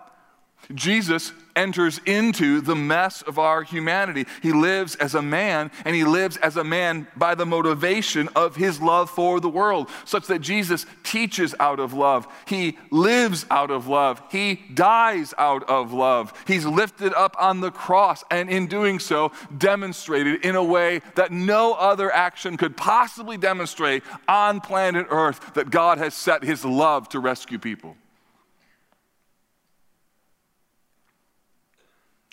Jesus 0.74 1.32
enters 1.56 2.00
into 2.06 2.62
the 2.62 2.76
mess 2.76 3.22
of 3.24 3.40
our 3.40 3.64
humanity. 3.64 4.26
He 4.44 4.52
lives 4.52 4.96
as 4.96 5.16
a 5.16 5.22
man, 5.22 5.72
and 5.86 5.96
he 5.96 6.04
lives 6.04 6.38
as 6.38 6.58
a 6.58 6.64
man 6.64 7.08
by 7.16 7.36
the 7.36 7.46
motivation 7.46 8.30
of 8.36 8.56
his 8.56 8.80
love 8.82 9.10
for 9.10 9.40
the 9.40 9.50
world, 9.50 9.90
such 10.06 10.28
that 10.28 10.40
Jesus 10.40 10.86
teaches 11.04 11.56
out 11.60 11.80
of 11.80 11.94
love. 11.94 12.28
He 12.46 12.78
lives 12.92 13.46
out 13.50 13.72
of 13.72 13.88
love. 13.88 14.22
He 14.30 14.56
dies 14.74 15.34
out 15.38 15.68
of 15.70 15.94
love. 15.94 16.34
He's 16.46 16.66
lifted 16.66 17.14
up 17.14 17.36
on 17.40 17.62
the 17.62 17.72
cross, 17.72 18.24
and 18.30 18.50
in 18.50 18.68
doing 18.68 19.00
so, 19.00 19.32
demonstrated 19.58 20.46
in 20.46 20.56
a 20.56 20.64
way 20.64 21.02
that 21.16 21.32
no 21.32 21.74
other 21.74 22.12
action 22.12 22.58
could 22.58 22.78
possibly 22.78 23.38
demonstrate 23.38 24.04
on 24.28 24.62
planet 24.62 25.08
Earth 25.10 25.54
that 25.56 25.70
God 25.70 25.98
has 25.98 26.14
set 26.14 26.44
his 26.44 26.64
love 26.64 27.10
to 27.10 27.20
rescue 27.20 27.58
people. 27.58 27.96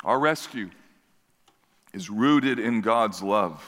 Our 0.04 0.18
rescue 0.18 0.70
is 1.92 2.10
rooted 2.10 2.58
in 2.58 2.80
God's 2.80 3.22
love. 3.22 3.62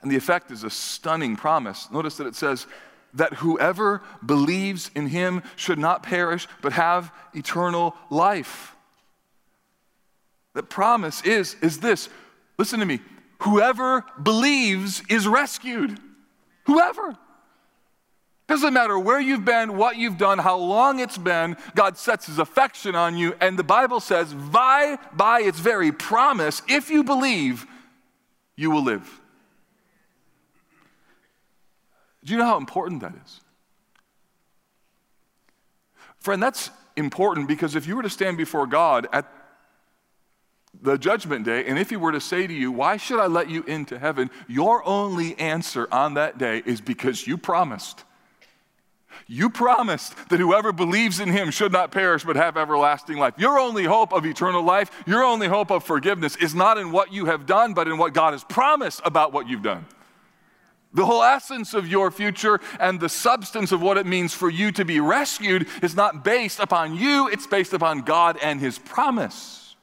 And 0.00 0.10
the 0.10 0.16
effect 0.16 0.50
is 0.50 0.64
a 0.64 0.70
stunning 0.70 1.36
promise. 1.36 1.90
Notice 1.90 2.16
that 2.16 2.26
it 2.26 2.34
says 2.34 2.66
that 3.14 3.34
whoever 3.34 4.02
believes 4.24 4.90
in 4.94 5.06
him 5.06 5.42
should 5.54 5.78
not 5.78 6.02
perish, 6.02 6.48
but 6.60 6.72
have 6.72 7.12
eternal 7.34 7.94
life. 8.10 8.74
The 10.54 10.62
promise 10.62 11.22
is, 11.22 11.56
is 11.62 11.78
this 11.78 12.08
listen 12.58 12.80
to 12.80 12.86
me 12.86 13.00
whoever 13.40 14.04
believes 14.22 15.02
is 15.08 15.26
rescued. 15.26 15.98
Whoever. 16.64 17.16
Doesn't 18.52 18.74
matter 18.74 18.98
where 18.98 19.18
you've 19.18 19.46
been, 19.46 19.78
what 19.78 19.96
you've 19.96 20.18
done, 20.18 20.36
how 20.38 20.58
long 20.58 21.00
it's 21.00 21.16
been, 21.16 21.56
God 21.74 21.96
sets 21.96 22.26
his 22.26 22.38
affection 22.38 22.94
on 22.94 23.16
you. 23.16 23.34
And 23.40 23.58
the 23.58 23.64
Bible 23.64 23.98
says, 23.98 24.34
by, 24.34 24.98
by 25.14 25.40
its 25.40 25.58
very 25.58 25.90
promise, 25.90 26.60
if 26.68 26.90
you 26.90 27.02
believe, 27.02 27.66
you 28.54 28.70
will 28.70 28.84
live. 28.84 29.22
Do 32.22 32.32
you 32.32 32.38
know 32.38 32.44
how 32.44 32.58
important 32.58 33.00
that 33.00 33.14
is? 33.24 33.40
Friend, 36.20 36.42
that's 36.42 36.68
important 36.94 37.48
because 37.48 37.74
if 37.74 37.86
you 37.86 37.96
were 37.96 38.02
to 38.02 38.10
stand 38.10 38.36
before 38.36 38.66
God 38.66 39.08
at 39.14 39.32
the 40.82 40.98
judgment 40.98 41.46
day, 41.46 41.64
and 41.64 41.78
if 41.78 41.88
he 41.88 41.96
were 41.96 42.12
to 42.12 42.20
say 42.20 42.46
to 42.46 42.52
you, 42.52 42.70
Why 42.70 42.98
should 42.98 43.18
I 43.18 43.28
let 43.28 43.48
you 43.48 43.62
into 43.62 43.98
heaven? 43.98 44.30
Your 44.46 44.86
only 44.86 45.38
answer 45.38 45.88
on 45.90 46.12
that 46.14 46.36
day 46.36 46.62
is 46.66 46.82
because 46.82 47.26
you 47.26 47.38
promised. 47.38 48.04
You 49.32 49.48
promised 49.48 50.14
that 50.28 50.40
whoever 50.40 50.72
believes 50.72 51.18
in 51.18 51.30
him 51.30 51.50
should 51.50 51.72
not 51.72 51.90
perish 51.90 52.22
but 52.22 52.36
have 52.36 52.58
everlasting 52.58 53.16
life. 53.16 53.32
Your 53.38 53.58
only 53.58 53.84
hope 53.84 54.12
of 54.12 54.26
eternal 54.26 54.62
life, 54.62 54.90
your 55.06 55.24
only 55.24 55.48
hope 55.48 55.70
of 55.70 55.84
forgiveness 55.84 56.36
is 56.36 56.54
not 56.54 56.76
in 56.76 56.92
what 56.92 57.14
you 57.14 57.24
have 57.24 57.46
done, 57.46 57.72
but 57.72 57.88
in 57.88 57.96
what 57.96 58.12
God 58.12 58.34
has 58.34 58.44
promised 58.44 59.00
about 59.06 59.32
what 59.32 59.48
you've 59.48 59.62
done. 59.62 59.86
The 60.92 61.06
whole 61.06 61.22
essence 61.22 61.72
of 61.72 61.88
your 61.88 62.10
future 62.10 62.60
and 62.78 63.00
the 63.00 63.08
substance 63.08 63.72
of 63.72 63.80
what 63.80 63.96
it 63.96 64.04
means 64.04 64.34
for 64.34 64.50
you 64.50 64.70
to 64.72 64.84
be 64.84 65.00
rescued 65.00 65.66
is 65.82 65.96
not 65.96 66.22
based 66.22 66.60
upon 66.60 66.94
you, 66.94 67.26
it's 67.28 67.46
based 67.46 67.72
upon 67.72 68.02
God 68.02 68.38
and 68.42 68.60
His 68.60 68.78
promise. 68.78 69.76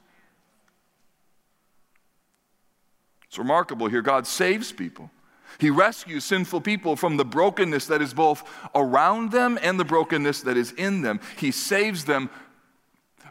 It's 3.24 3.36
remarkable 3.36 3.88
here. 3.88 4.00
God 4.00 4.28
saves 4.28 4.70
people. 4.70 5.10
He 5.58 5.70
rescues 5.70 6.24
sinful 6.24 6.60
people 6.62 6.96
from 6.96 7.16
the 7.16 7.24
brokenness 7.24 7.86
that 7.86 8.02
is 8.02 8.14
both 8.14 8.48
around 8.74 9.32
them 9.32 9.58
and 9.62 9.78
the 9.78 9.84
brokenness 9.84 10.42
that 10.42 10.56
is 10.56 10.72
in 10.72 11.02
them. 11.02 11.20
He 11.36 11.50
saves 11.50 12.04
them 12.04 12.30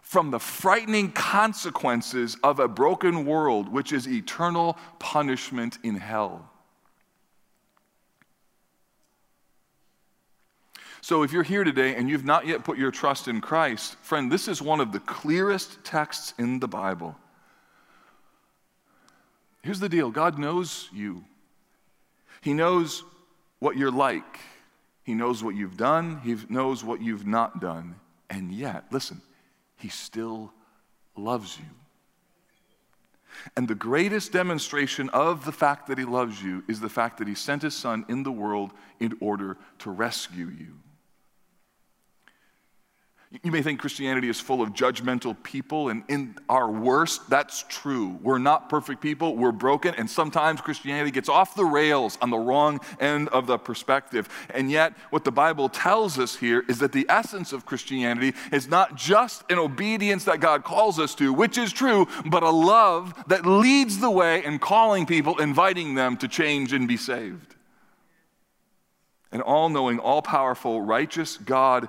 from 0.02 0.32
the 0.32 0.40
frightening 0.40 1.12
consequences 1.12 2.36
of 2.44 2.60
a 2.60 2.68
broken 2.68 3.26
world, 3.26 3.72
which 3.72 3.94
is 3.94 4.08
eternal 4.08 4.78
punishment 4.98 5.78
in 5.84 5.96
hell. 5.96 6.50
So, 11.02 11.24
if 11.24 11.32
you're 11.32 11.44
here 11.44 11.64
today 11.64 11.96
and 11.96 12.10
you've 12.10 12.26
not 12.26 12.46
yet 12.46 12.64
put 12.64 12.78
your 12.78 12.92
trust 12.92 13.28
in 13.28 13.40
Christ, 13.40 13.96
friend, 14.02 14.32
this 14.32 14.48
is 14.48 14.62
one 14.62 14.80
of 14.80 14.92
the 14.92 15.00
clearest 15.00 15.84
texts 15.84 16.34
in 16.38 16.60
the 16.60 16.68
Bible. 16.68 17.16
Here's 19.62 19.80
the 19.80 19.90
deal 19.90 20.12
God 20.12 20.38
knows 20.38 20.90
you. 20.92 21.24
He 22.42 22.54
knows 22.54 23.04
what 23.60 23.78
you're 23.78 23.92
like. 23.92 24.40
He 25.04 25.14
knows 25.14 25.44
what 25.44 25.56
you've 25.56 25.78
done. 25.78 26.22
He 26.24 26.38
knows 26.50 26.84
what 26.84 27.02
you've 27.02 27.28
not 27.28 27.60
done. 27.60 27.96
And 28.30 28.52
yet, 28.52 28.86
listen, 28.92 29.22
He 29.78 29.90
still 29.90 30.54
loves 31.16 31.58
you. 31.58 31.66
And 33.56 33.68
the 33.68 33.76
greatest 33.76 34.32
demonstration 34.32 35.10
of 35.10 35.46
the 35.46 35.52
fact 35.52 35.88
that 35.88 35.98
He 35.98 36.06
loves 36.06 36.42
you 36.42 36.64
is 36.68 36.80
the 36.80 36.90
fact 36.90 37.18
that 37.18 37.28
He 37.28 37.36
sent 37.36 37.62
His 37.62 37.76
Son 37.76 38.06
in 38.08 38.24
the 38.24 38.32
world 38.32 38.72
in 39.00 39.18
order 39.20 39.58
to 39.80 39.92
rescue 39.92 40.48
you. 40.48 40.76
You 43.32 43.52
may 43.52 43.62
think 43.62 43.80
Christianity 43.80 44.28
is 44.28 44.40
full 44.40 44.60
of 44.60 44.70
judgmental 44.70 45.36
people, 45.44 45.90
and 45.90 46.04
in 46.08 46.36
our 46.50 46.70
worst, 46.70 47.30
that's 47.30 47.64
true. 47.70 48.18
We're 48.24 48.40
not 48.40 48.70
perfect 48.70 49.02
people, 49.02 49.36
we're 49.36 49.52
broken, 49.52 49.94
and 49.94 50.10
sometimes 50.10 50.62
Christianity 50.62 51.12
gets 51.12 51.30
off 51.30 51.54
the 51.54 51.64
rails 51.64 52.18
on 52.24 52.32
the 52.32 52.40
wrong 52.40 52.80
end 53.00 53.30
of 53.30 53.46
the 53.46 53.60
perspective. 53.60 54.28
And 54.50 54.72
yet, 54.72 54.94
what 55.12 55.26
the 55.26 55.32
Bible 55.32 55.70
tells 55.70 56.18
us 56.18 56.38
here 56.38 56.66
is 56.68 56.80
that 56.80 56.92
the 56.92 57.06
essence 57.08 57.54
of 57.54 57.68
Christianity 57.68 58.36
is 58.52 58.68
not 58.68 58.96
just 58.96 59.44
an 59.52 59.60
obedience 59.60 60.24
that 60.24 60.40
God 60.40 60.64
calls 60.64 60.98
us 60.98 61.14
to, 61.16 61.32
which 61.32 61.60
is 61.60 61.72
true, 61.72 62.08
but 62.26 62.42
a 62.42 62.50
love 62.50 63.14
that 63.28 63.46
leads 63.46 64.00
the 64.00 64.10
way 64.10 64.44
in 64.44 64.58
calling 64.58 65.06
people, 65.06 65.38
inviting 65.38 65.94
them 65.94 66.18
to 66.18 66.28
change 66.28 66.74
and 66.74 66.88
be 66.88 66.98
saved. 66.98 67.56
An 69.32 69.42
all 69.42 69.70
knowing, 69.70 70.00
all 70.00 70.24
powerful, 70.24 70.82
righteous 70.82 71.38
God 71.38 71.88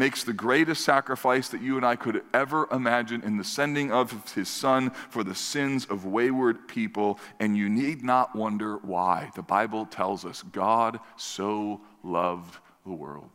makes 0.00 0.24
the 0.24 0.32
greatest 0.32 0.82
sacrifice 0.82 1.50
that 1.50 1.60
you 1.60 1.76
and 1.76 1.84
I 1.84 1.94
could 1.94 2.22
ever 2.32 2.66
imagine 2.72 3.22
in 3.22 3.36
the 3.36 3.44
sending 3.44 3.92
of 3.92 4.32
his 4.32 4.48
son 4.48 4.92
for 5.10 5.22
the 5.22 5.34
sins 5.34 5.84
of 5.84 6.06
wayward 6.06 6.66
people, 6.68 7.20
and 7.38 7.54
you 7.54 7.68
need 7.68 8.02
not 8.02 8.34
wonder 8.34 8.78
why. 8.78 9.30
The 9.34 9.42
Bible 9.42 9.84
tells 9.84 10.24
us 10.24 10.42
God 10.42 10.98
so 11.18 11.82
loved 12.02 12.56
the 12.86 12.94
world. 12.94 13.28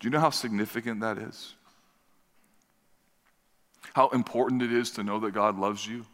Do 0.00 0.06
you 0.06 0.10
know 0.10 0.20
how 0.20 0.30
significant 0.30 1.00
that 1.00 1.18
is? 1.18 1.54
How 3.92 4.08
important 4.08 4.62
it 4.62 4.72
is 4.72 4.92
to 4.92 5.04
know 5.04 5.20
that 5.20 5.32
God 5.32 5.58
loves 5.58 5.86
you, 5.86 6.06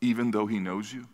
even 0.00 0.30
though 0.30 0.46
he 0.46 0.60
knows 0.60 0.92
you? 0.92 1.08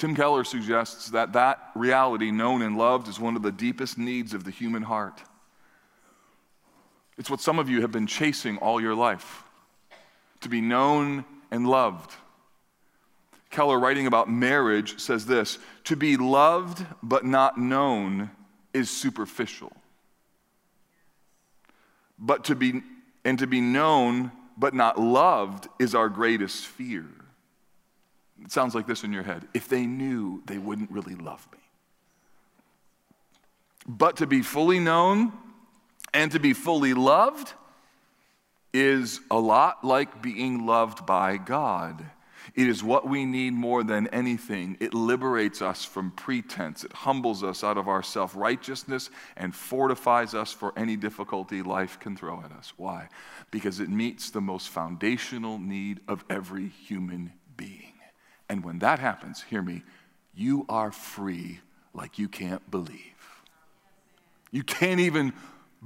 Tim 0.00 0.14
Keller 0.14 0.44
suggests 0.44 1.10
that 1.10 1.34
that 1.34 1.72
reality, 1.74 2.30
known 2.30 2.62
and 2.62 2.78
loved, 2.78 3.06
is 3.06 3.20
one 3.20 3.36
of 3.36 3.42
the 3.42 3.52
deepest 3.52 3.98
needs 3.98 4.32
of 4.32 4.44
the 4.44 4.50
human 4.50 4.82
heart. 4.82 5.20
It's 7.18 7.28
what 7.28 7.42
some 7.42 7.58
of 7.58 7.68
you 7.68 7.82
have 7.82 7.92
been 7.92 8.06
chasing 8.06 8.56
all 8.56 8.80
your 8.80 8.94
life 8.94 9.42
to 10.40 10.48
be 10.48 10.62
known 10.62 11.26
and 11.50 11.68
loved. 11.68 12.14
Keller, 13.50 13.78
writing 13.78 14.06
about 14.06 14.30
marriage, 14.30 14.98
says 14.98 15.26
this 15.26 15.58
To 15.84 15.96
be 15.96 16.16
loved 16.16 16.82
but 17.02 17.26
not 17.26 17.58
known 17.58 18.30
is 18.72 18.88
superficial. 18.88 19.70
But 22.18 22.44
to 22.44 22.54
be, 22.54 22.80
and 23.22 23.38
to 23.38 23.46
be 23.46 23.60
known 23.60 24.32
but 24.56 24.72
not 24.72 24.98
loved 24.98 25.68
is 25.78 25.94
our 25.94 26.08
greatest 26.08 26.64
fear. 26.64 27.04
It 28.44 28.52
sounds 28.52 28.74
like 28.74 28.86
this 28.86 29.04
in 29.04 29.12
your 29.12 29.22
head. 29.22 29.46
If 29.54 29.68
they 29.68 29.86
knew, 29.86 30.42
they 30.46 30.58
wouldn't 30.58 30.90
really 30.90 31.14
love 31.14 31.46
me. 31.52 31.58
But 33.86 34.16
to 34.18 34.26
be 34.26 34.42
fully 34.42 34.78
known 34.78 35.32
and 36.12 36.32
to 36.32 36.38
be 36.38 36.52
fully 36.52 36.94
loved 36.94 37.52
is 38.72 39.20
a 39.30 39.38
lot 39.38 39.84
like 39.84 40.22
being 40.22 40.66
loved 40.66 41.06
by 41.06 41.36
God. 41.36 42.04
It 42.54 42.66
is 42.66 42.82
what 42.82 43.08
we 43.08 43.24
need 43.24 43.52
more 43.52 43.84
than 43.84 44.08
anything. 44.08 44.76
It 44.80 44.94
liberates 44.94 45.62
us 45.62 45.84
from 45.84 46.10
pretense. 46.12 46.84
It 46.84 46.92
humbles 46.92 47.44
us 47.44 47.62
out 47.62 47.78
of 47.78 47.88
our 47.88 48.02
self 48.02 48.34
righteousness 48.34 49.10
and 49.36 49.54
fortifies 49.54 50.34
us 50.34 50.52
for 50.52 50.72
any 50.76 50.96
difficulty 50.96 51.62
life 51.62 52.00
can 52.00 52.16
throw 52.16 52.42
at 52.42 52.52
us. 52.52 52.72
Why? 52.76 53.08
Because 53.50 53.80
it 53.80 53.88
meets 53.88 54.30
the 54.30 54.40
most 54.40 54.68
foundational 54.68 55.58
need 55.58 56.00
of 56.08 56.24
every 56.28 56.68
human 56.68 57.32
being. 57.56 57.89
And 58.50 58.64
when 58.64 58.80
that 58.80 58.98
happens, 58.98 59.42
hear 59.42 59.62
me, 59.62 59.84
you 60.34 60.66
are 60.68 60.90
free 60.90 61.60
like 61.94 62.18
you 62.18 62.28
can't 62.28 62.68
believe. 62.68 62.98
You 64.50 64.64
can't 64.64 64.98
even 64.98 65.32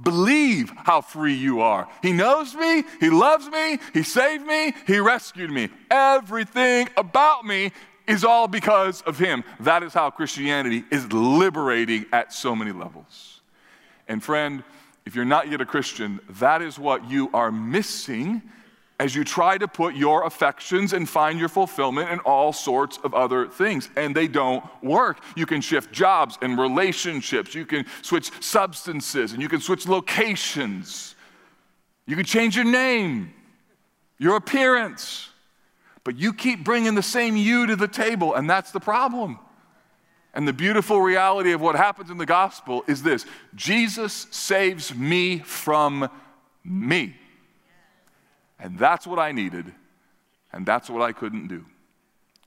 believe 0.01 0.73
how 0.75 1.01
free 1.01 1.35
you 1.35 1.61
are. 1.61 1.87
He 2.01 2.11
knows 2.11 2.55
me, 2.55 2.83
He 2.99 3.11
loves 3.11 3.47
me, 3.49 3.77
He 3.93 4.01
saved 4.01 4.47
me, 4.47 4.73
He 4.87 4.99
rescued 4.99 5.51
me. 5.51 5.69
Everything 5.91 6.89
about 6.97 7.45
me 7.45 7.71
is 8.07 8.23
all 8.23 8.47
because 8.47 9.03
of 9.03 9.19
Him. 9.19 9.43
That 9.59 9.83
is 9.83 9.93
how 9.93 10.09
Christianity 10.09 10.83
is 10.89 11.13
liberating 11.13 12.07
at 12.11 12.33
so 12.33 12.55
many 12.55 12.71
levels. 12.71 13.41
And 14.07 14.23
friend, 14.23 14.63
if 15.05 15.13
you're 15.13 15.23
not 15.23 15.51
yet 15.51 15.61
a 15.61 15.67
Christian, 15.67 16.19
that 16.31 16.63
is 16.63 16.79
what 16.79 17.07
you 17.07 17.29
are 17.31 17.51
missing 17.51 18.41
as 18.99 19.13
you 19.13 19.23
try 19.23 19.57
to 19.57 19.67
put 19.67 19.95
your 19.95 20.25
affections 20.25 20.93
and 20.93 21.07
find 21.07 21.37
your 21.37 21.49
fulfillment 21.49 22.09
in 22.09 22.19
all 22.19 22.53
sorts 22.53 22.97
of 23.03 23.13
other 23.13 23.47
things. 23.47 23.89
And 23.97 24.15
they 24.15 24.27
don't 24.27 24.63
work. 24.81 25.19
You 25.35 25.45
can 25.45 25.61
shift 25.61 25.91
jobs 25.91 26.37
and 26.41 26.57
relationships, 26.57 27.53
you 27.53 27.65
can 27.65 27.85
switch 28.01 28.31
substances, 28.41 29.33
and 29.33 29.41
you 29.41 29.49
can 29.49 29.59
switch 29.59 29.87
locations. 29.87 31.15
You 32.07 32.15
can 32.15 32.25
change 32.25 32.55
your 32.55 32.65
name, 32.65 33.33
your 34.17 34.35
appearance. 34.37 35.29
But 36.03 36.17
you 36.17 36.33
keep 36.33 36.63
bringing 36.63 36.93
the 36.93 37.03
same 37.03 37.35
you 37.35 37.65
to 37.65 37.75
the 37.75 37.87
table, 37.87 38.35
and 38.35 38.49
that's 38.49 38.71
the 38.71 38.79
problem. 38.79 39.39
And 40.35 40.47
the 40.47 40.53
beautiful 40.53 41.01
reality 41.01 41.51
of 41.51 41.61
what 41.61 41.75
happens 41.75 42.11
in 42.11 42.17
the 42.17 42.25
gospel 42.25 42.83
is 42.87 43.01
this 43.01 43.25
Jesus 43.55 44.27
saves 44.31 44.93
me 44.93 45.39
from 45.39 46.09
me. 46.63 47.15
And 48.59 48.77
that's 48.77 49.05
what 49.05 49.19
I 49.19 49.31
needed, 49.31 49.73
and 50.53 50.65
that's 50.65 50.89
what 50.89 51.01
I 51.01 51.11
couldn't 51.11 51.47
do. 51.47 51.65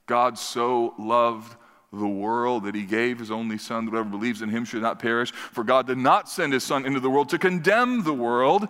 God 0.07 0.37
so 0.39 0.95
loved 0.97 1.55
the 1.91 2.07
world 2.07 2.63
that 2.63 2.75
he 2.75 2.83
gave 2.83 3.19
his 3.19 3.31
only 3.31 3.57
son 3.57 3.85
that 3.85 3.91
whoever 3.91 4.09
believes 4.09 4.41
in 4.41 4.49
him 4.49 4.63
should 4.63 4.81
not 4.81 4.99
perish 4.99 5.31
for 5.31 5.63
god 5.63 5.87
did 5.87 5.97
not 5.97 6.29
send 6.29 6.53
his 6.53 6.63
son 6.63 6.85
into 6.85 6.99
the 6.99 7.09
world 7.09 7.29
to 7.29 7.39
condemn 7.39 8.03
the 8.03 8.13
world 8.13 8.67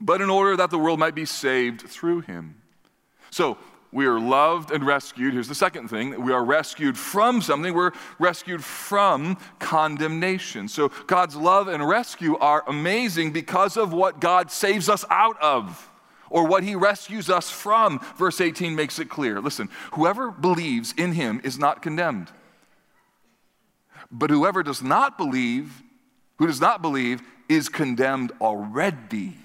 but 0.00 0.22
in 0.22 0.30
order 0.30 0.56
that 0.56 0.70
the 0.70 0.78
world 0.78 0.98
might 0.98 1.14
be 1.14 1.26
saved 1.26 1.82
through 1.82 2.20
him 2.20 2.54
so 3.30 3.58
we 3.90 4.06
are 4.06 4.20
loved 4.20 4.70
and 4.70 4.84
rescued. 4.84 5.32
Here's 5.32 5.48
the 5.48 5.54
second 5.54 5.88
thing 5.88 6.22
we 6.22 6.32
are 6.32 6.44
rescued 6.44 6.98
from 6.98 7.40
something. 7.40 7.72
We're 7.72 7.92
rescued 8.18 8.62
from 8.62 9.38
condemnation. 9.58 10.68
So 10.68 10.90
God's 11.06 11.36
love 11.36 11.68
and 11.68 11.86
rescue 11.86 12.36
are 12.36 12.64
amazing 12.66 13.32
because 13.32 13.76
of 13.76 13.92
what 13.92 14.20
God 14.20 14.50
saves 14.50 14.88
us 14.88 15.04
out 15.08 15.40
of 15.40 15.90
or 16.28 16.46
what 16.46 16.64
he 16.64 16.74
rescues 16.74 17.30
us 17.30 17.50
from. 17.50 18.00
Verse 18.18 18.40
18 18.40 18.76
makes 18.76 18.98
it 18.98 19.08
clear. 19.08 19.40
Listen, 19.40 19.70
whoever 19.92 20.30
believes 20.30 20.92
in 20.92 21.12
him 21.12 21.40
is 21.42 21.58
not 21.58 21.80
condemned. 21.80 22.30
But 24.10 24.28
whoever 24.28 24.62
does 24.62 24.82
not 24.82 25.16
believe, 25.16 25.82
who 26.36 26.46
does 26.46 26.60
not 26.60 26.82
believe, 26.82 27.22
is 27.48 27.70
condemned 27.70 28.32
already 28.40 29.38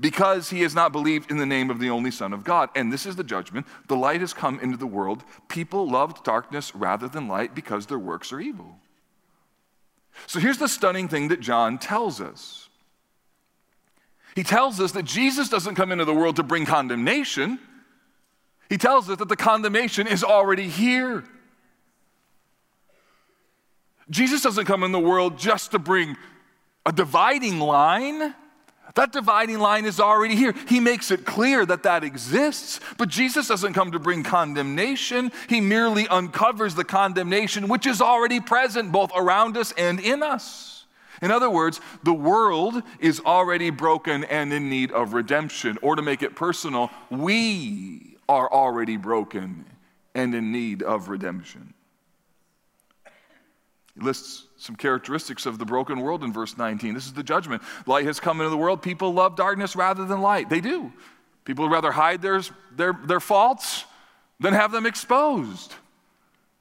because 0.00 0.50
he 0.50 0.62
has 0.62 0.74
not 0.74 0.92
believed 0.92 1.30
in 1.30 1.38
the 1.38 1.46
name 1.46 1.70
of 1.70 1.78
the 1.78 1.90
only 1.90 2.10
Son 2.10 2.32
of 2.32 2.44
God. 2.44 2.68
And 2.74 2.92
this 2.92 3.06
is 3.06 3.16
the 3.16 3.24
judgment. 3.24 3.66
The 3.88 3.96
light 3.96 4.20
has 4.20 4.32
come 4.32 4.58
into 4.60 4.76
the 4.76 4.86
world. 4.86 5.24
People 5.48 5.88
loved 5.88 6.24
darkness 6.24 6.74
rather 6.74 7.08
than 7.08 7.28
light 7.28 7.54
because 7.54 7.86
their 7.86 7.98
works 7.98 8.32
are 8.32 8.40
evil. 8.40 8.76
So 10.26 10.40
here's 10.40 10.58
the 10.58 10.68
stunning 10.68 11.08
thing 11.08 11.28
that 11.28 11.40
John 11.40 11.78
tells 11.78 12.20
us. 12.20 12.68
He 14.34 14.42
tells 14.42 14.80
us 14.80 14.92
that 14.92 15.04
Jesus 15.04 15.48
doesn't 15.48 15.74
come 15.74 15.90
into 15.92 16.04
the 16.04 16.14
world 16.14 16.36
to 16.36 16.42
bring 16.42 16.66
condemnation. 16.66 17.58
He 18.68 18.78
tells 18.78 19.08
us 19.08 19.18
that 19.18 19.28
the 19.28 19.36
condemnation 19.36 20.06
is 20.06 20.22
already 20.22 20.68
here. 20.68 21.24
Jesus 24.10 24.42
doesn't 24.42 24.64
come 24.64 24.82
in 24.82 24.92
the 24.92 24.98
world 24.98 25.38
just 25.38 25.72
to 25.72 25.78
bring 25.78 26.16
a 26.86 26.92
dividing 26.92 27.58
line. 27.58 28.34
That 28.98 29.12
dividing 29.12 29.60
line 29.60 29.84
is 29.84 30.00
already 30.00 30.34
here. 30.34 30.52
He 30.66 30.80
makes 30.80 31.12
it 31.12 31.24
clear 31.24 31.64
that 31.64 31.84
that 31.84 32.02
exists. 32.02 32.80
But 32.96 33.08
Jesus 33.08 33.46
doesn't 33.46 33.74
come 33.74 33.92
to 33.92 34.00
bring 34.00 34.24
condemnation, 34.24 35.30
He 35.48 35.60
merely 35.60 36.08
uncovers 36.08 36.74
the 36.74 36.82
condemnation 36.82 37.68
which 37.68 37.86
is 37.86 38.00
already 38.00 38.40
present 38.40 38.90
both 38.90 39.12
around 39.14 39.56
us 39.56 39.70
and 39.78 40.00
in 40.00 40.24
us. 40.24 40.84
In 41.22 41.30
other 41.30 41.48
words, 41.48 41.80
the 42.02 42.12
world 42.12 42.82
is 42.98 43.20
already 43.24 43.70
broken 43.70 44.24
and 44.24 44.52
in 44.52 44.68
need 44.68 44.90
of 44.90 45.12
redemption. 45.12 45.78
Or 45.80 45.94
to 45.94 46.02
make 46.02 46.24
it 46.24 46.34
personal, 46.34 46.90
we 47.08 48.16
are 48.28 48.50
already 48.50 48.96
broken 48.96 49.64
and 50.16 50.34
in 50.34 50.50
need 50.50 50.82
of 50.82 51.08
redemption. 51.08 51.72
He 53.94 54.00
lists 54.00 54.47
some 54.58 54.74
characteristics 54.76 55.46
of 55.46 55.58
the 55.58 55.64
broken 55.64 56.00
world 56.00 56.24
in 56.24 56.32
verse 56.32 56.58
19. 56.58 56.92
This 56.92 57.06
is 57.06 57.12
the 57.12 57.22
judgment. 57.22 57.62
Light 57.86 58.04
has 58.04 58.18
come 58.18 58.40
into 58.40 58.50
the 58.50 58.56
world. 58.56 58.82
People 58.82 59.14
love 59.14 59.36
darkness 59.36 59.76
rather 59.76 60.04
than 60.04 60.20
light. 60.20 60.50
They 60.50 60.60
do. 60.60 60.92
People 61.44 61.64
would 61.64 61.72
rather 61.72 61.92
hide 61.92 62.20
their, 62.20 62.42
their, 62.76 62.92
their 62.92 63.20
faults 63.20 63.84
than 64.40 64.52
have 64.52 64.72
them 64.72 64.84
exposed. 64.84 65.74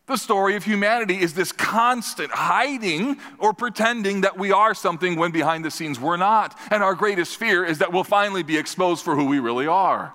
The 0.05 0.15
story 0.15 0.55
of 0.55 0.63
humanity 0.63 1.19
is 1.19 1.33
this 1.33 1.51
constant 1.51 2.31
hiding 2.31 3.17
or 3.39 3.51
pretending 3.51 4.21
that 4.21 4.37
we 4.37 4.53
are 4.53 4.73
something 4.73 5.17
when 5.17 5.31
behind 5.31 5.65
the 5.65 5.71
scenes 5.71 5.99
we're 5.99 6.17
not. 6.17 6.57
And 6.71 6.81
our 6.81 6.95
greatest 6.95 7.35
fear 7.35 7.65
is 7.65 7.79
that 7.79 7.91
we'll 7.91 8.05
finally 8.05 8.43
be 8.43 8.57
exposed 8.57 9.03
for 9.03 9.15
who 9.15 9.25
we 9.25 9.39
really 9.39 9.67
are. 9.67 10.13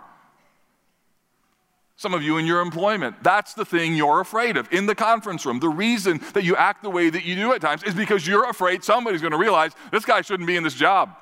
Some 2.03 2.15
of 2.15 2.23
you 2.25 2.37
in 2.37 2.47
your 2.47 2.61
employment, 2.61 3.23
that's 3.23 3.55
the 3.55 3.65
thing 3.65 3.95
you're 3.95 4.19
afraid 4.19 4.57
of 4.57 4.67
in 4.73 4.87
the 4.87 4.95
conference 4.97 5.47
room. 5.47 5.61
The 5.61 5.69
reason 5.69 6.21
that 6.33 6.43
you 6.43 6.57
act 6.57 6.83
the 6.83 6.91
way 6.91 7.09
that 7.09 7.25
you 7.25 7.37
do 7.37 7.53
at 7.53 7.61
times 7.61 7.85
is 7.85 7.95
because 7.95 8.27
you're 8.27 8.51
afraid 8.51 8.83
somebody's 8.83 9.21
going 9.21 9.31
to 9.31 9.39
realize 9.39 9.71
this 9.93 10.05
guy 10.05 10.21
shouldn't 10.21 10.49
be 10.49 10.57
in 10.57 10.65
this 10.65 10.75
job 10.75 11.15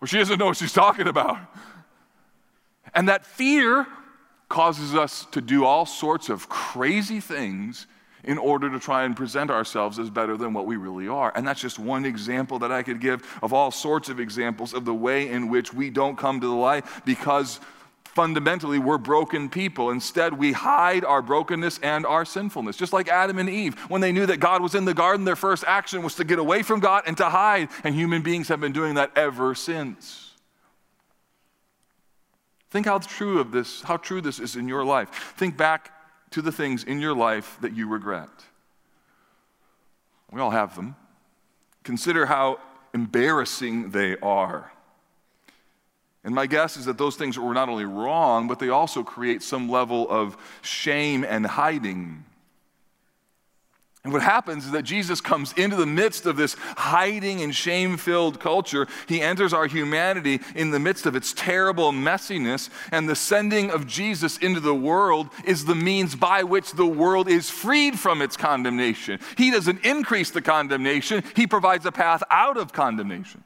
or 0.00 0.06
she 0.06 0.16
doesn't 0.16 0.38
know 0.38 0.46
what 0.46 0.56
she's 0.56 0.72
talking 0.72 1.06
about. 1.06 1.36
And 2.94 3.10
that 3.10 3.26
fear 3.26 3.86
causes 4.48 4.94
us 4.94 5.26
to 5.32 5.42
do 5.42 5.66
all 5.66 5.84
sorts 5.84 6.30
of 6.30 6.48
crazy 6.48 7.20
things 7.20 7.86
in 8.24 8.38
order 8.38 8.70
to 8.70 8.80
try 8.80 9.04
and 9.04 9.14
present 9.14 9.50
ourselves 9.50 9.98
as 9.98 10.08
better 10.08 10.38
than 10.38 10.54
what 10.54 10.64
we 10.64 10.76
really 10.76 11.06
are. 11.06 11.34
And 11.36 11.46
that's 11.46 11.60
just 11.60 11.78
one 11.78 12.06
example 12.06 12.58
that 12.60 12.72
I 12.72 12.82
could 12.82 12.98
give 12.98 13.38
of 13.42 13.52
all 13.52 13.70
sorts 13.70 14.08
of 14.08 14.20
examples 14.20 14.72
of 14.72 14.86
the 14.86 14.94
way 14.94 15.28
in 15.28 15.50
which 15.50 15.74
we 15.74 15.90
don't 15.90 16.16
come 16.16 16.40
to 16.40 16.46
the 16.46 16.54
light 16.54 16.86
because 17.04 17.60
fundamentally 18.14 18.78
we're 18.78 18.98
broken 18.98 19.48
people. 19.48 19.90
Instead, 19.90 20.34
we 20.34 20.52
hide 20.52 21.04
our 21.04 21.22
brokenness 21.22 21.78
and 21.82 22.04
our 22.04 22.24
sinfulness. 22.24 22.76
Just 22.76 22.92
like 22.92 23.08
Adam 23.08 23.38
and 23.38 23.48
Eve, 23.48 23.78
when 23.88 24.00
they 24.00 24.12
knew 24.12 24.26
that 24.26 24.38
God 24.38 24.62
was 24.62 24.74
in 24.74 24.84
the 24.84 24.94
garden, 24.94 25.24
their 25.24 25.36
first 25.36 25.64
action 25.66 26.02
was 26.02 26.16
to 26.16 26.24
get 26.24 26.38
away 26.38 26.62
from 26.62 26.80
God 26.80 27.04
and 27.06 27.16
to 27.18 27.26
hide. 27.26 27.68
And 27.84 27.94
human 27.94 28.22
beings 28.22 28.48
have 28.48 28.60
been 28.60 28.72
doing 28.72 28.94
that 28.94 29.12
ever 29.16 29.54
since. 29.54 30.32
Think 32.70 32.86
how 32.86 32.98
true 32.98 33.40
of 33.40 33.52
this, 33.52 33.82
how 33.82 33.96
true 33.96 34.20
this 34.20 34.38
is 34.38 34.56
in 34.56 34.68
your 34.68 34.84
life. 34.84 35.34
Think 35.36 35.56
back 35.56 35.92
to 36.30 36.42
the 36.42 36.52
things 36.52 36.84
in 36.84 37.00
your 37.00 37.14
life 37.14 37.58
that 37.60 37.74
you 37.74 37.88
regret. 37.88 38.28
We 40.30 40.40
all 40.40 40.50
have 40.50 40.76
them. 40.76 40.94
Consider 41.82 42.26
how 42.26 42.58
embarrassing 42.94 43.90
they 43.90 44.16
are. 44.18 44.72
And 46.22 46.34
my 46.34 46.46
guess 46.46 46.76
is 46.76 46.84
that 46.84 46.98
those 46.98 47.16
things 47.16 47.38
were 47.38 47.54
not 47.54 47.68
only 47.68 47.86
wrong, 47.86 48.46
but 48.46 48.58
they 48.58 48.68
also 48.68 49.02
create 49.02 49.42
some 49.42 49.70
level 49.70 50.08
of 50.10 50.36
shame 50.62 51.24
and 51.24 51.46
hiding. 51.46 52.24
And 54.02 54.14
what 54.14 54.22
happens 54.22 54.64
is 54.64 54.70
that 54.70 54.84
Jesus 54.84 55.20
comes 55.20 55.52
into 55.54 55.76
the 55.76 55.84
midst 55.84 56.24
of 56.24 56.36
this 56.36 56.54
hiding 56.58 57.42
and 57.42 57.54
shame 57.54 57.98
filled 57.98 58.40
culture. 58.40 58.86
He 59.06 59.20
enters 59.20 59.52
our 59.52 59.66
humanity 59.66 60.40
in 60.54 60.70
the 60.70 60.78
midst 60.78 61.04
of 61.04 61.14
its 61.14 61.34
terrible 61.34 61.92
messiness. 61.92 62.70
And 62.92 63.06
the 63.06 63.16
sending 63.16 63.70
of 63.70 63.86
Jesus 63.86 64.38
into 64.38 64.60
the 64.60 64.74
world 64.74 65.28
is 65.44 65.66
the 65.66 65.74
means 65.74 66.16
by 66.16 66.44
which 66.44 66.72
the 66.72 66.86
world 66.86 67.28
is 67.28 67.50
freed 67.50 67.98
from 67.98 68.22
its 68.22 68.38
condemnation. 68.38 69.20
He 69.36 69.50
doesn't 69.50 69.84
increase 69.84 70.30
the 70.30 70.42
condemnation, 70.42 71.22
He 71.36 71.46
provides 71.46 71.84
a 71.84 71.92
path 71.92 72.22
out 72.30 72.56
of 72.56 72.72
condemnation. 72.72 73.44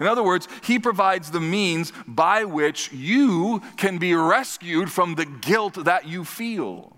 In 0.00 0.06
other 0.06 0.22
words, 0.22 0.48
He 0.62 0.78
provides 0.78 1.30
the 1.30 1.40
means 1.40 1.92
by 2.06 2.44
which 2.44 2.92
you 2.92 3.62
can 3.76 3.98
be 3.98 4.14
rescued 4.14 4.90
from 4.90 5.14
the 5.14 5.26
guilt 5.26 5.84
that 5.84 6.06
you 6.06 6.24
feel. 6.24 6.96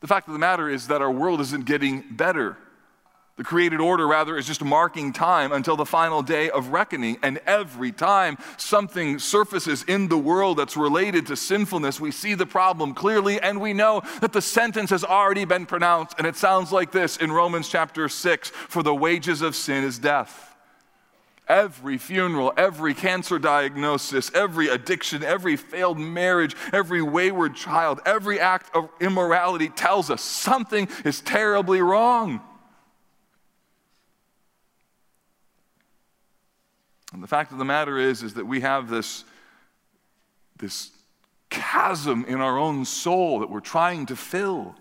The 0.00 0.08
fact 0.08 0.28
of 0.28 0.34
the 0.34 0.38
matter 0.38 0.68
is 0.68 0.88
that 0.88 1.00
our 1.00 1.10
world 1.10 1.40
isn't 1.40 1.64
getting 1.64 2.04
better. 2.10 2.58
The 3.36 3.42
created 3.42 3.80
order, 3.80 4.06
rather, 4.06 4.36
is 4.36 4.46
just 4.46 4.62
marking 4.62 5.12
time 5.12 5.50
until 5.50 5.76
the 5.76 5.84
final 5.84 6.22
day 6.22 6.50
of 6.50 6.68
reckoning. 6.68 7.16
And 7.20 7.38
every 7.46 7.90
time 7.90 8.38
something 8.56 9.18
surfaces 9.18 9.82
in 9.84 10.06
the 10.08 10.18
world 10.18 10.58
that's 10.58 10.76
related 10.76 11.26
to 11.26 11.36
sinfulness, 11.36 11.98
we 11.98 12.12
see 12.12 12.34
the 12.34 12.46
problem 12.46 12.94
clearly 12.94 13.40
and 13.40 13.60
we 13.60 13.72
know 13.72 14.02
that 14.20 14.32
the 14.32 14.42
sentence 14.42 14.90
has 14.90 15.02
already 15.02 15.44
been 15.44 15.66
pronounced. 15.66 16.14
And 16.18 16.28
it 16.28 16.36
sounds 16.36 16.70
like 16.70 16.92
this 16.92 17.16
in 17.16 17.32
Romans 17.32 17.68
chapter 17.68 18.08
6 18.08 18.50
For 18.50 18.84
the 18.84 18.94
wages 18.94 19.42
of 19.42 19.56
sin 19.56 19.82
is 19.82 19.98
death. 19.98 20.53
Every 21.46 21.98
funeral, 21.98 22.54
every 22.56 22.94
cancer 22.94 23.38
diagnosis, 23.38 24.30
every 24.34 24.68
addiction, 24.68 25.22
every 25.22 25.56
failed 25.56 25.98
marriage, 25.98 26.56
every 26.72 27.02
wayward 27.02 27.54
child, 27.54 28.00
every 28.06 28.40
act 28.40 28.74
of 28.74 28.88
immorality 28.98 29.68
tells 29.68 30.10
us 30.10 30.22
something 30.22 30.88
is 31.04 31.20
terribly 31.20 31.82
wrong. 31.82 32.40
And 37.12 37.22
the 37.22 37.28
fact 37.28 37.52
of 37.52 37.58
the 37.58 37.64
matter 37.64 37.98
is, 37.98 38.22
is 38.22 38.34
that 38.34 38.46
we 38.46 38.60
have 38.62 38.88
this, 38.88 39.24
this 40.58 40.90
chasm 41.50 42.24
in 42.26 42.40
our 42.40 42.58
own 42.58 42.86
soul 42.86 43.40
that 43.40 43.50
we're 43.50 43.60
trying 43.60 44.06
to 44.06 44.16
fill. 44.16 44.74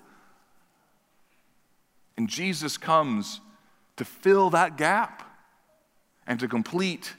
And 2.17 2.29
Jesus 2.29 2.77
comes 2.77 3.41
to 3.97 4.05
fill 4.05 4.49
that 4.51 4.77
gap 4.77 5.22
and 6.27 6.39
to 6.39 6.47
complete 6.47 7.13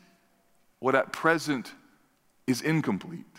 what 0.79 0.95
at 0.95 1.13
present 1.13 1.73
is 2.47 2.61
incomplete. 2.61 3.34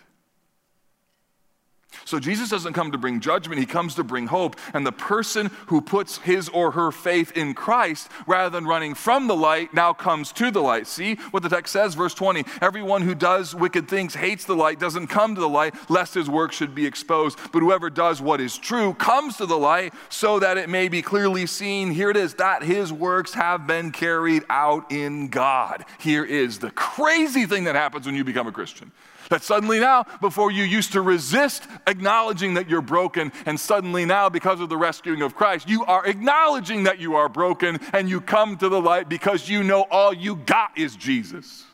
So 2.03 2.19
Jesus 2.19 2.49
doesn't 2.49 2.73
come 2.73 2.91
to 2.91 2.97
bring 2.97 3.19
judgment, 3.19 3.59
he 3.59 3.65
comes 3.65 3.95
to 3.95 4.03
bring 4.03 4.27
hope. 4.27 4.57
And 4.73 4.85
the 4.85 4.91
person 4.91 5.51
who 5.67 5.81
puts 5.81 6.17
his 6.17 6.49
or 6.49 6.71
her 6.71 6.91
faith 6.91 7.31
in 7.37 7.53
Christ 7.53 8.09
rather 8.27 8.49
than 8.49 8.65
running 8.65 8.93
from 8.93 9.27
the 9.27 9.35
light 9.35 9.73
now 9.73 9.93
comes 9.93 10.31
to 10.33 10.51
the 10.51 10.61
light. 10.61 10.87
See 10.87 11.15
what 11.31 11.43
the 11.43 11.49
text 11.49 11.73
says, 11.73 11.95
verse 11.95 12.13
20. 12.13 12.43
Everyone 12.61 13.01
who 13.01 13.15
does 13.15 13.55
wicked 13.55 13.87
things 13.87 14.15
hates 14.15 14.45
the 14.45 14.55
light, 14.55 14.79
doesn't 14.79 15.07
come 15.07 15.35
to 15.35 15.41
the 15.41 15.49
light, 15.49 15.73
lest 15.89 16.13
his 16.13 16.29
work 16.29 16.51
should 16.51 16.75
be 16.75 16.85
exposed. 16.85 17.39
But 17.51 17.59
whoever 17.59 17.89
does 17.89 18.21
what 18.21 18.41
is 18.41 18.57
true 18.57 18.93
comes 18.93 19.37
to 19.37 19.45
the 19.45 19.57
light 19.57 19.93
so 20.09 20.39
that 20.39 20.57
it 20.57 20.69
may 20.69 20.87
be 20.87 21.01
clearly 21.01 21.45
seen. 21.45 21.91
Here 21.91 22.09
it 22.09 22.17
is, 22.17 22.33
that 22.35 22.63
his 22.63 22.91
works 22.91 23.33
have 23.33 23.67
been 23.67 23.91
carried 23.91 24.43
out 24.49 24.91
in 24.91 25.29
God. 25.29 25.85
Here 25.99 26.25
is 26.25 26.59
the 26.59 26.71
crazy 26.71 27.45
thing 27.45 27.65
that 27.65 27.75
happens 27.75 28.05
when 28.05 28.15
you 28.15 28.23
become 28.23 28.47
a 28.47 28.51
Christian. 28.51 28.91
That 29.29 29.43
suddenly 29.43 29.79
now, 29.79 30.05
before 30.21 30.51
you 30.51 30.63
used 30.63 30.93
to 30.93 31.01
resist 31.01 31.67
acknowledging 31.87 32.55
that 32.55 32.69
you're 32.69 32.81
broken, 32.81 33.31
and 33.45 33.59
suddenly 33.59 34.05
now, 34.05 34.29
because 34.29 34.59
of 34.59 34.69
the 34.69 34.77
rescuing 34.77 35.21
of 35.21 35.35
Christ, 35.35 35.67
you 35.69 35.85
are 35.85 36.05
acknowledging 36.05 36.83
that 36.83 36.99
you 36.99 37.15
are 37.15 37.29
broken 37.29 37.79
and 37.93 38.09
you 38.09 38.21
come 38.21 38.57
to 38.57 38.69
the 38.69 38.81
light 38.81 39.09
because 39.09 39.49
you 39.49 39.63
know 39.63 39.83
all 39.89 40.13
you 40.13 40.35
got 40.35 40.77
is 40.77 40.95
Jesus. 40.95 41.65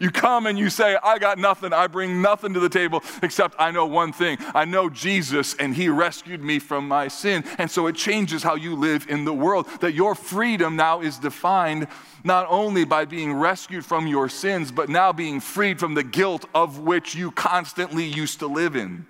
You 0.00 0.10
come 0.10 0.46
and 0.46 0.58
you 0.58 0.70
say, 0.70 0.96
I 1.04 1.18
got 1.18 1.38
nothing. 1.38 1.74
I 1.74 1.86
bring 1.86 2.22
nothing 2.22 2.54
to 2.54 2.60
the 2.60 2.70
table 2.70 3.04
except 3.22 3.54
I 3.58 3.70
know 3.70 3.84
one 3.84 4.14
thing. 4.14 4.38
I 4.54 4.64
know 4.64 4.88
Jesus 4.88 5.54
and 5.54 5.74
he 5.74 5.90
rescued 5.90 6.42
me 6.42 6.58
from 6.58 6.88
my 6.88 7.06
sin. 7.08 7.44
And 7.58 7.70
so 7.70 7.86
it 7.86 7.96
changes 7.96 8.42
how 8.42 8.54
you 8.54 8.74
live 8.74 9.06
in 9.10 9.26
the 9.26 9.34
world. 9.34 9.68
That 9.80 9.92
your 9.92 10.14
freedom 10.14 10.74
now 10.74 11.02
is 11.02 11.18
defined 11.18 11.86
not 12.24 12.46
only 12.48 12.84
by 12.84 13.04
being 13.04 13.34
rescued 13.34 13.84
from 13.84 14.06
your 14.06 14.30
sins, 14.30 14.72
but 14.72 14.88
now 14.88 15.12
being 15.12 15.38
freed 15.38 15.78
from 15.78 15.92
the 15.92 16.02
guilt 16.02 16.46
of 16.54 16.78
which 16.78 17.14
you 17.14 17.30
constantly 17.30 18.04
used 18.04 18.38
to 18.38 18.46
live 18.46 18.76
in. 18.76 19.06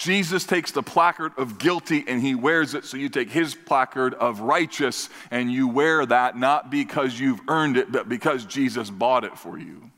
Jesus 0.00 0.44
takes 0.44 0.70
the 0.72 0.82
placard 0.82 1.32
of 1.36 1.58
guilty 1.58 2.04
and 2.08 2.22
he 2.22 2.34
wears 2.34 2.72
it, 2.72 2.86
so 2.86 2.96
you 2.96 3.10
take 3.10 3.30
his 3.30 3.54
placard 3.54 4.14
of 4.14 4.40
righteous 4.40 5.10
and 5.30 5.52
you 5.52 5.68
wear 5.68 6.06
that 6.06 6.38
not 6.38 6.70
because 6.70 7.20
you've 7.20 7.42
earned 7.48 7.76
it, 7.76 7.92
but 7.92 8.08
because 8.08 8.46
Jesus 8.46 8.88
bought 8.88 9.24
it 9.24 9.36
for 9.36 9.58
you. 9.58 9.90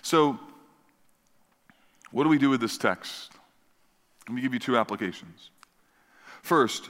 So, 0.00 0.38
what 2.12 2.22
do 2.22 2.28
we 2.28 2.38
do 2.38 2.50
with 2.50 2.60
this 2.60 2.78
text? 2.78 3.32
Let 4.28 4.36
me 4.36 4.42
give 4.42 4.54
you 4.54 4.60
two 4.60 4.78
applications. 4.78 5.50
First, 6.42 6.88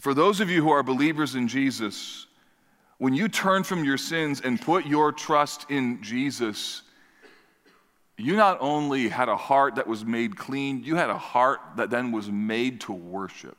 for 0.00 0.12
those 0.12 0.40
of 0.40 0.50
you 0.50 0.60
who 0.60 0.70
are 0.70 0.82
believers 0.82 1.36
in 1.36 1.46
Jesus, 1.46 2.26
when 2.98 3.14
you 3.14 3.28
turn 3.28 3.62
from 3.62 3.84
your 3.84 3.96
sins 3.96 4.40
and 4.40 4.60
put 4.60 4.86
your 4.86 5.12
trust 5.12 5.70
in 5.70 6.02
Jesus, 6.02 6.82
you 8.16 8.36
not 8.36 8.58
only 8.60 9.08
had 9.08 9.28
a 9.28 9.36
heart 9.36 9.74
that 9.76 9.86
was 9.86 10.04
made 10.04 10.36
clean, 10.36 10.84
you 10.84 10.96
had 10.96 11.10
a 11.10 11.18
heart 11.18 11.60
that 11.76 11.90
then 11.90 12.12
was 12.12 12.30
made 12.30 12.80
to 12.82 12.92
worship. 12.92 13.56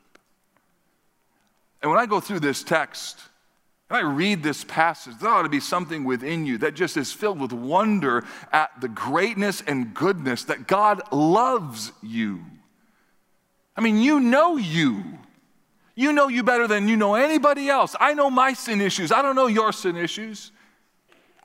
And 1.82 1.90
when 1.90 2.00
I 2.00 2.06
go 2.06 2.20
through 2.20 2.40
this 2.40 2.62
text, 2.62 3.20
and 3.88 3.98
I 3.98 4.00
read 4.00 4.42
this 4.42 4.64
passage, 4.64 5.14
there 5.20 5.30
ought 5.30 5.42
to 5.42 5.48
be 5.48 5.60
something 5.60 6.04
within 6.04 6.46
you 6.46 6.58
that 6.58 6.74
just 6.74 6.96
is 6.96 7.12
filled 7.12 7.38
with 7.38 7.52
wonder 7.52 8.24
at 8.50 8.80
the 8.80 8.88
greatness 8.88 9.62
and 9.66 9.92
goodness 9.94 10.44
that 10.44 10.66
God 10.66 11.02
loves 11.12 11.92
you. 12.02 12.40
I 13.76 13.82
mean, 13.82 14.00
you 14.00 14.20
know 14.20 14.56
you. 14.56 15.04
You 15.94 16.12
know 16.12 16.28
you 16.28 16.42
better 16.42 16.66
than 16.66 16.88
you 16.88 16.96
know 16.96 17.14
anybody 17.14 17.68
else. 17.68 17.94
I 18.00 18.14
know 18.14 18.30
my 18.30 18.54
sin 18.54 18.80
issues. 18.80 19.12
I 19.12 19.22
don't 19.22 19.36
know 19.36 19.46
your 19.46 19.72
sin 19.72 19.96
issues. 19.96 20.50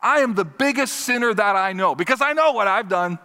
I 0.02 0.20
am 0.20 0.34
the 0.34 0.46
biggest 0.46 0.96
sinner 0.96 1.34
that 1.34 1.56
I 1.56 1.74
know 1.74 1.96
because 1.96 2.22
I 2.22 2.34
know 2.34 2.54
what 2.54 2.68
I've 2.68 2.90
done. 2.90 3.20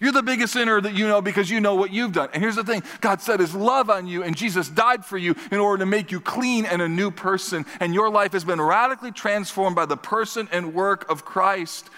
You're 0.00 0.12
the 0.12 0.22
biggest 0.22 0.54
sinner 0.54 0.80
that 0.80 0.94
you 0.94 1.06
know 1.06 1.20
because 1.20 1.50
you 1.50 1.60
know 1.60 1.74
what 1.74 1.92
you've 1.92 2.12
done. 2.12 2.30
And 2.32 2.42
here's 2.42 2.56
the 2.56 2.64
thing 2.64 2.82
God 3.02 3.20
set 3.20 3.38
his 3.38 3.54
love 3.54 3.90
on 3.90 4.06
you, 4.06 4.22
and 4.22 4.34
Jesus 4.34 4.70
died 4.70 5.04
for 5.04 5.18
you 5.18 5.34
in 5.50 5.58
order 5.58 5.80
to 5.80 5.86
make 5.86 6.10
you 6.10 6.22
clean 6.22 6.64
and 6.64 6.80
a 6.80 6.88
new 6.88 7.10
person. 7.10 7.66
And 7.80 7.92
your 7.92 8.08
life 8.08 8.32
has 8.32 8.42
been 8.42 8.60
radically 8.60 9.12
transformed 9.12 9.76
by 9.76 9.84
the 9.84 9.98
person 9.98 10.48
and 10.52 10.72
work 10.72 11.10
of 11.10 11.26
Christ. 11.26 11.90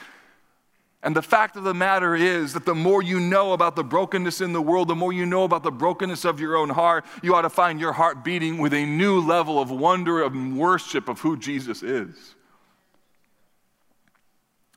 And 1.04 1.14
the 1.14 1.22
fact 1.22 1.56
of 1.56 1.62
the 1.62 1.74
matter 1.74 2.16
is 2.16 2.54
that 2.54 2.64
the 2.64 2.74
more 2.74 3.02
you 3.02 3.20
know 3.20 3.52
about 3.52 3.76
the 3.76 3.84
brokenness 3.84 4.40
in 4.40 4.52
the 4.52 4.62
world, 4.62 4.88
the 4.88 4.96
more 4.96 5.12
you 5.12 5.26
know 5.26 5.44
about 5.44 5.62
the 5.62 5.70
brokenness 5.70 6.24
of 6.24 6.40
your 6.40 6.56
own 6.56 6.70
heart, 6.70 7.04
you 7.22 7.36
ought 7.36 7.42
to 7.42 7.50
find 7.50 7.78
your 7.78 7.92
heart 7.92 8.24
beating 8.24 8.58
with 8.58 8.72
a 8.72 8.84
new 8.84 9.20
level 9.20 9.60
of 9.60 9.70
wonder 9.70 10.24
and 10.24 10.58
worship 10.58 11.08
of 11.08 11.20
who 11.20 11.36
Jesus 11.36 11.84
is. 11.84 12.34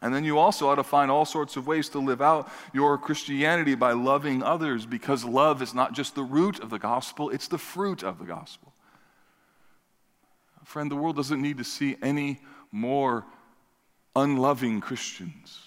And 0.06 0.14
then 0.14 0.24
you 0.24 0.38
also 0.38 0.70
ought 0.70 0.76
to 0.76 0.84
find 0.84 1.10
all 1.10 1.26
sorts 1.26 1.58
of 1.58 1.66
ways 1.66 1.90
to 1.90 1.98
live 1.98 2.22
out 2.22 2.48
your 2.74 2.96
Christianity 2.96 3.74
by 3.74 3.94
loving 3.94 4.44
others 4.44 4.86
because 4.86 5.26
love 5.26 5.64
is 5.64 5.74
not 5.74 5.94
just 5.94 6.14
the 6.14 6.22
root 6.22 6.60
of 6.60 6.70
the 6.70 6.78
gospel, 6.78 7.32
it's 7.32 7.48
the 7.48 7.58
fruit 7.58 8.04
of 8.04 8.20
the 8.20 8.26
gospel. 8.26 8.72
Friend, 10.64 10.92
the 10.92 10.96
world 10.96 11.16
doesn't 11.16 11.42
need 11.42 11.58
to 11.58 11.64
see 11.64 11.98
any 12.04 12.40
more 12.72 13.26
unloving 14.16 14.80
Christians. 14.80 15.60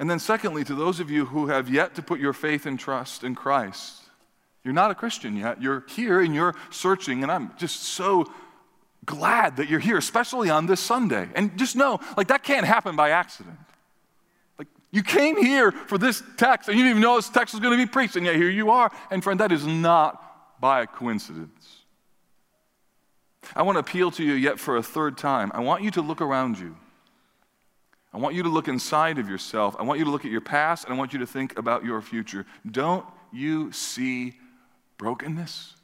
And 0.00 0.10
then, 0.10 0.18
secondly, 0.18 0.64
to 0.64 0.74
those 0.74 0.98
of 0.98 1.08
you 1.08 1.26
who 1.26 1.46
have 1.46 1.68
yet 1.68 1.94
to 1.94 2.02
put 2.02 2.18
your 2.18 2.32
faith 2.32 2.66
and 2.66 2.80
trust 2.80 3.22
in 3.22 3.36
Christ, 3.36 4.02
you're 4.64 4.74
not 4.74 4.90
a 4.90 4.94
Christian 4.96 5.36
yet. 5.36 5.62
You're 5.62 5.84
here 5.88 6.20
and 6.20 6.34
you're 6.34 6.56
searching, 6.70 7.22
and 7.22 7.30
I'm 7.30 7.52
just 7.58 7.84
so 7.84 8.26
glad 9.04 9.56
that 9.56 9.68
you're 9.68 9.80
here, 9.80 9.96
especially 9.96 10.50
on 10.50 10.66
this 10.66 10.80
Sunday. 10.80 11.28
And 11.34 11.56
just 11.58 11.76
know, 11.76 12.00
like, 12.16 12.28
that 12.28 12.42
can't 12.42 12.66
happen 12.66 12.96
by 12.96 13.10
accident. 13.10 13.58
Like, 14.58 14.68
you 14.90 15.02
came 15.02 15.36
here 15.36 15.72
for 15.72 15.98
this 15.98 16.22
text, 16.36 16.68
and 16.68 16.78
you 16.78 16.84
didn't 16.84 16.98
even 16.98 17.02
know 17.02 17.16
this 17.16 17.28
text 17.28 17.54
was 17.54 17.60
going 17.60 17.78
to 17.78 17.84
be 17.84 17.90
preached, 17.90 18.16
and 18.16 18.26
yet 18.26 18.36
here 18.36 18.50
you 18.50 18.70
are. 18.70 18.90
And 19.10 19.22
friend, 19.22 19.40
that 19.40 19.52
is 19.52 19.66
not 19.66 20.60
by 20.60 20.86
coincidence. 20.86 21.78
I 23.54 23.62
want 23.62 23.76
to 23.76 23.80
appeal 23.80 24.10
to 24.12 24.24
you 24.24 24.34
yet 24.34 24.58
for 24.58 24.76
a 24.76 24.82
third 24.82 25.18
time. 25.18 25.50
I 25.54 25.60
want 25.60 25.82
you 25.82 25.90
to 25.92 26.02
look 26.02 26.20
around 26.20 26.58
you. 26.58 26.76
I 28.12 28.18
want 28.18 28.36
you 28.36 28.44
to 28.44 28.48
look 28.48 28.68
inside 28.68 29.18
of 29.18 29.28
yourself. 29.28 29.74
I 29.78 29.82
want 29.82 29.98
you 29.98 30.04
to 30.04 30.10
look 30.10 30.24
at 30.24 30.30
your 30.30 30.40
past, 30.40 30.84
and 30.84 30.94
I 30.94 30.96
want 30.96 31.12
you 31.12 31.18
to 31.18 31.26
think 31.26 31.58
about 31.58 31.84
your 31.84 32.00
future. 32.00 32.46
Don't 32.70 33.04
you 33.32 33.72
see 33.72 34.34
brokenness? 34.98 35.74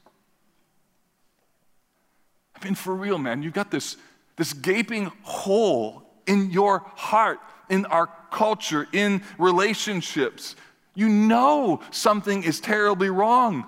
I 2.60 2.64
mean, 2.64 2.74
for 2.74 2.94
real, 2.94 3.18
man, 3.18 3.42
you've 3.42 3.54
got 3.54 3.70
this, 3.70 3.96
this 4.36 4.52
gaping 4.52 5.12
hole 5.22 6.02
in 6.26 6.50
your 6.50 6.80
heart, 6.94 7.40
in 7.68 7.86
our 7.86 8.08
culture, 8.30 8.86
in 8.92 9.22
relationships. 9.38 10.56
You 10.94 11.08
know 11.08 11.80
something 11.90 12.42
is 12.42 12.60
terribly 12.60 13.10
wrong. 13.10 13.64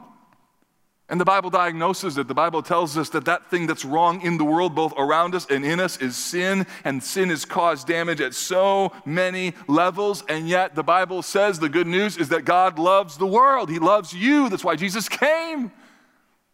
And 1.09 1.21
the 1.21 1.27
Bible 1.27 1.51
diagnoses 1.51 2.17
it. 2.17 2.27
The 2.27 2.35
Bible 2.35 2.63
tells 2.63 2.97
us 2.97 3.11
that 3.11 3.27
that 3.27 3.51
thing 3.51 3.67
that's 3.67 3.85
wrong 3.85 4.23
in 4.23 4.39
the 4.39 4.45
world, 4.45 4.75
both 4.75 4.95
around 4.97 5.35
us 5.35 5.47
and 5.51 5.63
in 5.63 5.79
us, 5.79 5.99
is 5.99 6.17
sin, 6.17 6.67
and 6.85 7.03
sin 7.03 7.29
has 7.29 7.45
caused 7.45 7.87
damage 7.87 8.23
at 8.23 8.33
so 8.33 8.93
many 9.05 9.53
levels. 9.69 10.25
And 10.29 10.49
yet, 10.49 10.75
the 10.75 10.83
Bible 10.83 11.21
says 11.21 11.59
the 11.59 11.69
good 11.69 11.87
news 11.87 12.17
is 12.17 12.31
that 12.31 12.47
God 12.47 12.79
loves 12.79 13.19
the 13.19 13.27
world. 13.27 13.69
He 13.69 13.79
loves 13.79 14.15
you. 14.15 14.49
That's 14.49 14.65
why 14.65 14.77
Jesus 14.77 15.07
came. 15.09 15.71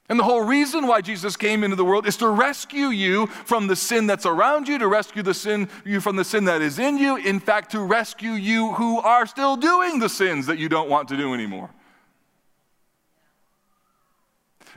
And 0.08 0.18
the 0.18 0.24
whole 0.24 0.42
reason 0.42 0.86
why 0.86 1.02
Jesus 1.02 1.36
came 1.36 1.62
into 1.62 1.76
the 1.76 1.84
world 1.84 2.06
is 2.06 2.16
to 2.18 2.28
rescue 2.28 2.86
you 2.86 3.26
from 3.26 3.66
the 3.66 3.76
sin 3.76 4.06
that's 4.06 4.24
around 4.24 4.66
you, 4.66 4.78
to 4.78 4.88
rescue 4.88 5.22
the 5.22 5.34
sin 5.34 5.68
you 5.84 6.00
from 6.00 6.16
the 6.16 6.24
sin 6.24 6.46
that 6.46 6.62
is 6.62 6.78
in 6.78 6.96
you. 6.96 7.16
In 7.16 7.40
fact, 7.40 7.72
to 7.72 7.80
rescue 7.80 8.32
you 8.32 8.72
who 8.72 8.98
are 9.00 9.26
still 9.26 9.56
doing 9.56 9.98
the 9.98 10.08
sins 10.08 10.46
that 10.46 10.58
you 10.58 10.68
don't 10.70 10.88
want 10.88 11.08
to 11.08 11.16
do 11.16 11.34
anymore. 11.34 11.70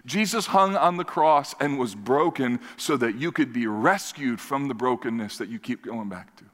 Jesus 0.05 0.47
hung 0.47 0.75
on 0.75 0.97
the 0.97 1.05
cross 1.05 1.55
and 1.59 1.79
was 1.79 1.95
broken 1.95 2.59
so 2.75 2.97
that 2.97 3.15
you 3.15 3.31
could 3.31 3.53
be 3.53 3.67
rescued 3.67 4.41
from 4.41 4.67
the 4.67 4.73
brokenness 4.73 5.37
that 5.37 5.47
you 5.47 5.59
keep 5.59 5.85
going 5.85 6.09
back 6.09 6.35
to. 6.37 6.45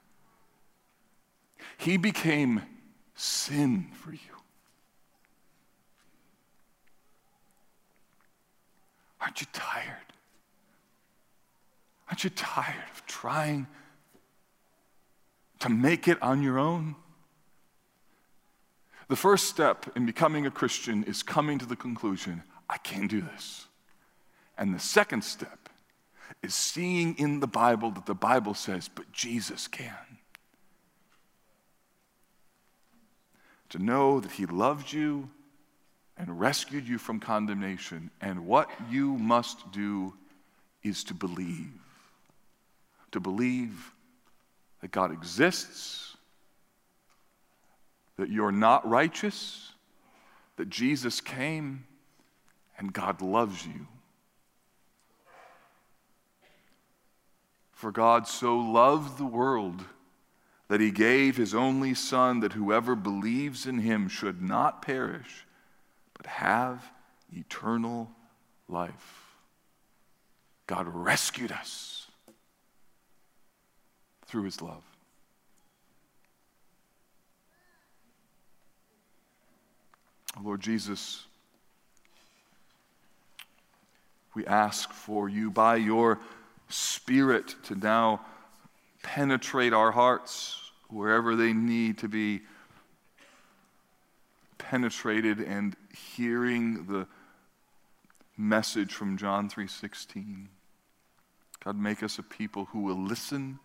He 1.77 1.97
became 1.97 2.61
sin 3.15 3.87
for 3.93 4.11
you. 4.11 4.36
Aren't 9.27 9.41
you 9.41 9.47
tired? 9.51 10.13
Aren't 12.07 12.23
you 12.23 12.29
tired 12.29 12.89
of 12.93 13.05
trying 13.05 13.67
to 15.59 15.67
make 15.67 16.07
it 16.07 16.17
on 16.21 16.41
your 16.41 16.57
own? 16.57 16.95
The 19.09 19.17
first 19.17 19.49
step 19.49 19.91
in 19.97 20.05
becoming 20.05 20.45
a 20.45 20.49
Christian 20.49 21.03
is 21.03 21.23
coming 21.23 21.59
to 21.59 21.65
the 21.65 21.75
conclusion 21.75 22.41
I 22.69 22.77
can't 22.77 23.11
do 23.11 23.19
this. 23.19 23.67
And 24.57 24.73
the 24.73 24.79
second 24.79 25.25
step 25.25 25.67
is 26.41 26.55
seeing 26.55 27.13
in 27.17 27.41
the 27.41 27.47
Bible 27.47 27.91
that 27.91 28.05
the 28.05 28.15
Bible 28.15 28.53
says, 28.53 28.87
but 28.87 29.11
Jesus 29.11 29.67
can. 29.67 30.19
To 33.71 33.77
know 33.77 34.21
that 34.21 34.31
He 34.31 34.45
loved 34.45 34.93
you 34.93 35.31
and 36.17 36.39
rescued 36.39 36.87
you 36.87 36.97
from 36.97 37.19
condemnation, 37.19 38.09
and 38.21 38.47
what 38.47 38.69
you 38.89 39.17
must 39.17 39.71
do 39.71 40.13
is 40.83 41.03
to 41.05 41.13
believe. 41.13 41.71
To 43.11 43.19
believe 43.19 43.93
that 44.81 44.91
God 44.91 45.11
exists, 45.11 46.15
that 48.17 48.29
you're 48.29 48.51
not 48.51 48.87
righteous, 48.87 49.71
that 50.57 50.69
Jesus 50.69 51.21
came 51.21 51.85
and 52.77 52.91
God 52.91 53.21
loves 53.21 53.65
you. 53.65 53.87
For 57.71 57.91
God 57.91 58.27
so 58.27 58.57
loved 58.57 59.17
the 59.17 59.25
world 59.25 59.83
that 60.67 60.81
he 60.81 60.91
gave 60.91 61.37
his 61.37 61.53
only 61.55 61.93
Son, 61.93 62.39
that 62.41 62.53
whoever 62.53 62.95
believes 62.95 63.65
in 63.65 63.79
him 63.79 64.09
should 64.09 64.41
not 64.41 64.81
perish, 64.81 65.45
have 66.27 66.83
eternal 67.33 68.11
life. 68.69 69.25
God 70.67 70.87
rescued 70.87 71.51
us 71.51 72.07
through 74.25 74.43
his 74.43 74.61
love. 74.61 74.83
Lord 80.43 80.61
Jesus, 80.61 81.25
We 84.37 84.45
ask 84.45 84.93
for 84.93 85.27
you 85.27 85.49
by 85.49 85.77
your 85.77 86.19
Spirit 86.69 87.55
to 87.63 87.73
now 87.73 88.21
penetrate 89.01 89.73
our 89.73 89.91
hearts 89.91 90.61
wherever 90.89 91.35
they 91.35 91.53
need 91.53 91.97
to 91.97 92.07
be 92.07 92.41
penetrated 94.59 95.39
and 95.39 95.75
hearing 96.15 96.85
the 96.85 97.07
message 98.37 98.93
from 98.93 99.17
John 99.17 99.49
3:16. 99.49 100.49
God 101.63 101.77
make 101.77 102.03
us 102.03 102.19
a 102.19 102.23
people 102.23 102.65
who 102.65 102.81
will 102.81 103.01
listen 103.01 103.59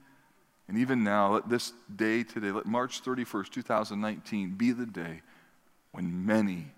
and 0.69 0.79
even 0.79 1.05
now 1.05 1.35
let 1.35 1.49
this 1.49 1.73
day 1.95 2.23
today 2.23 2.51
let 2.51 2.67
March 2.67 3.03
31st 3.03 3.51
2019 3.51 4.55
be 4.55 4.73
the 4.73 4.87
day 4.87 5.23
when 5.91 6.25
many 6.25 6.73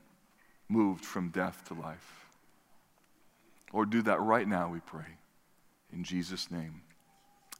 moved 0.68 1.05
from 1.05 1.28
death 1.28 1.64
to 1.68 1.74
life. 1.74 2.26
Or 3.72 3.86
do 3.86 4.02
that 4.02 4.20
right 4.20 4.48
now, 4.48 4.68
we 4.68 4.80
pray. 4.80 5.18
In 5.92 6.02
Jesus' 6.02 6.50
name, 6.50 6.82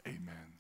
amen. 0.07 0.53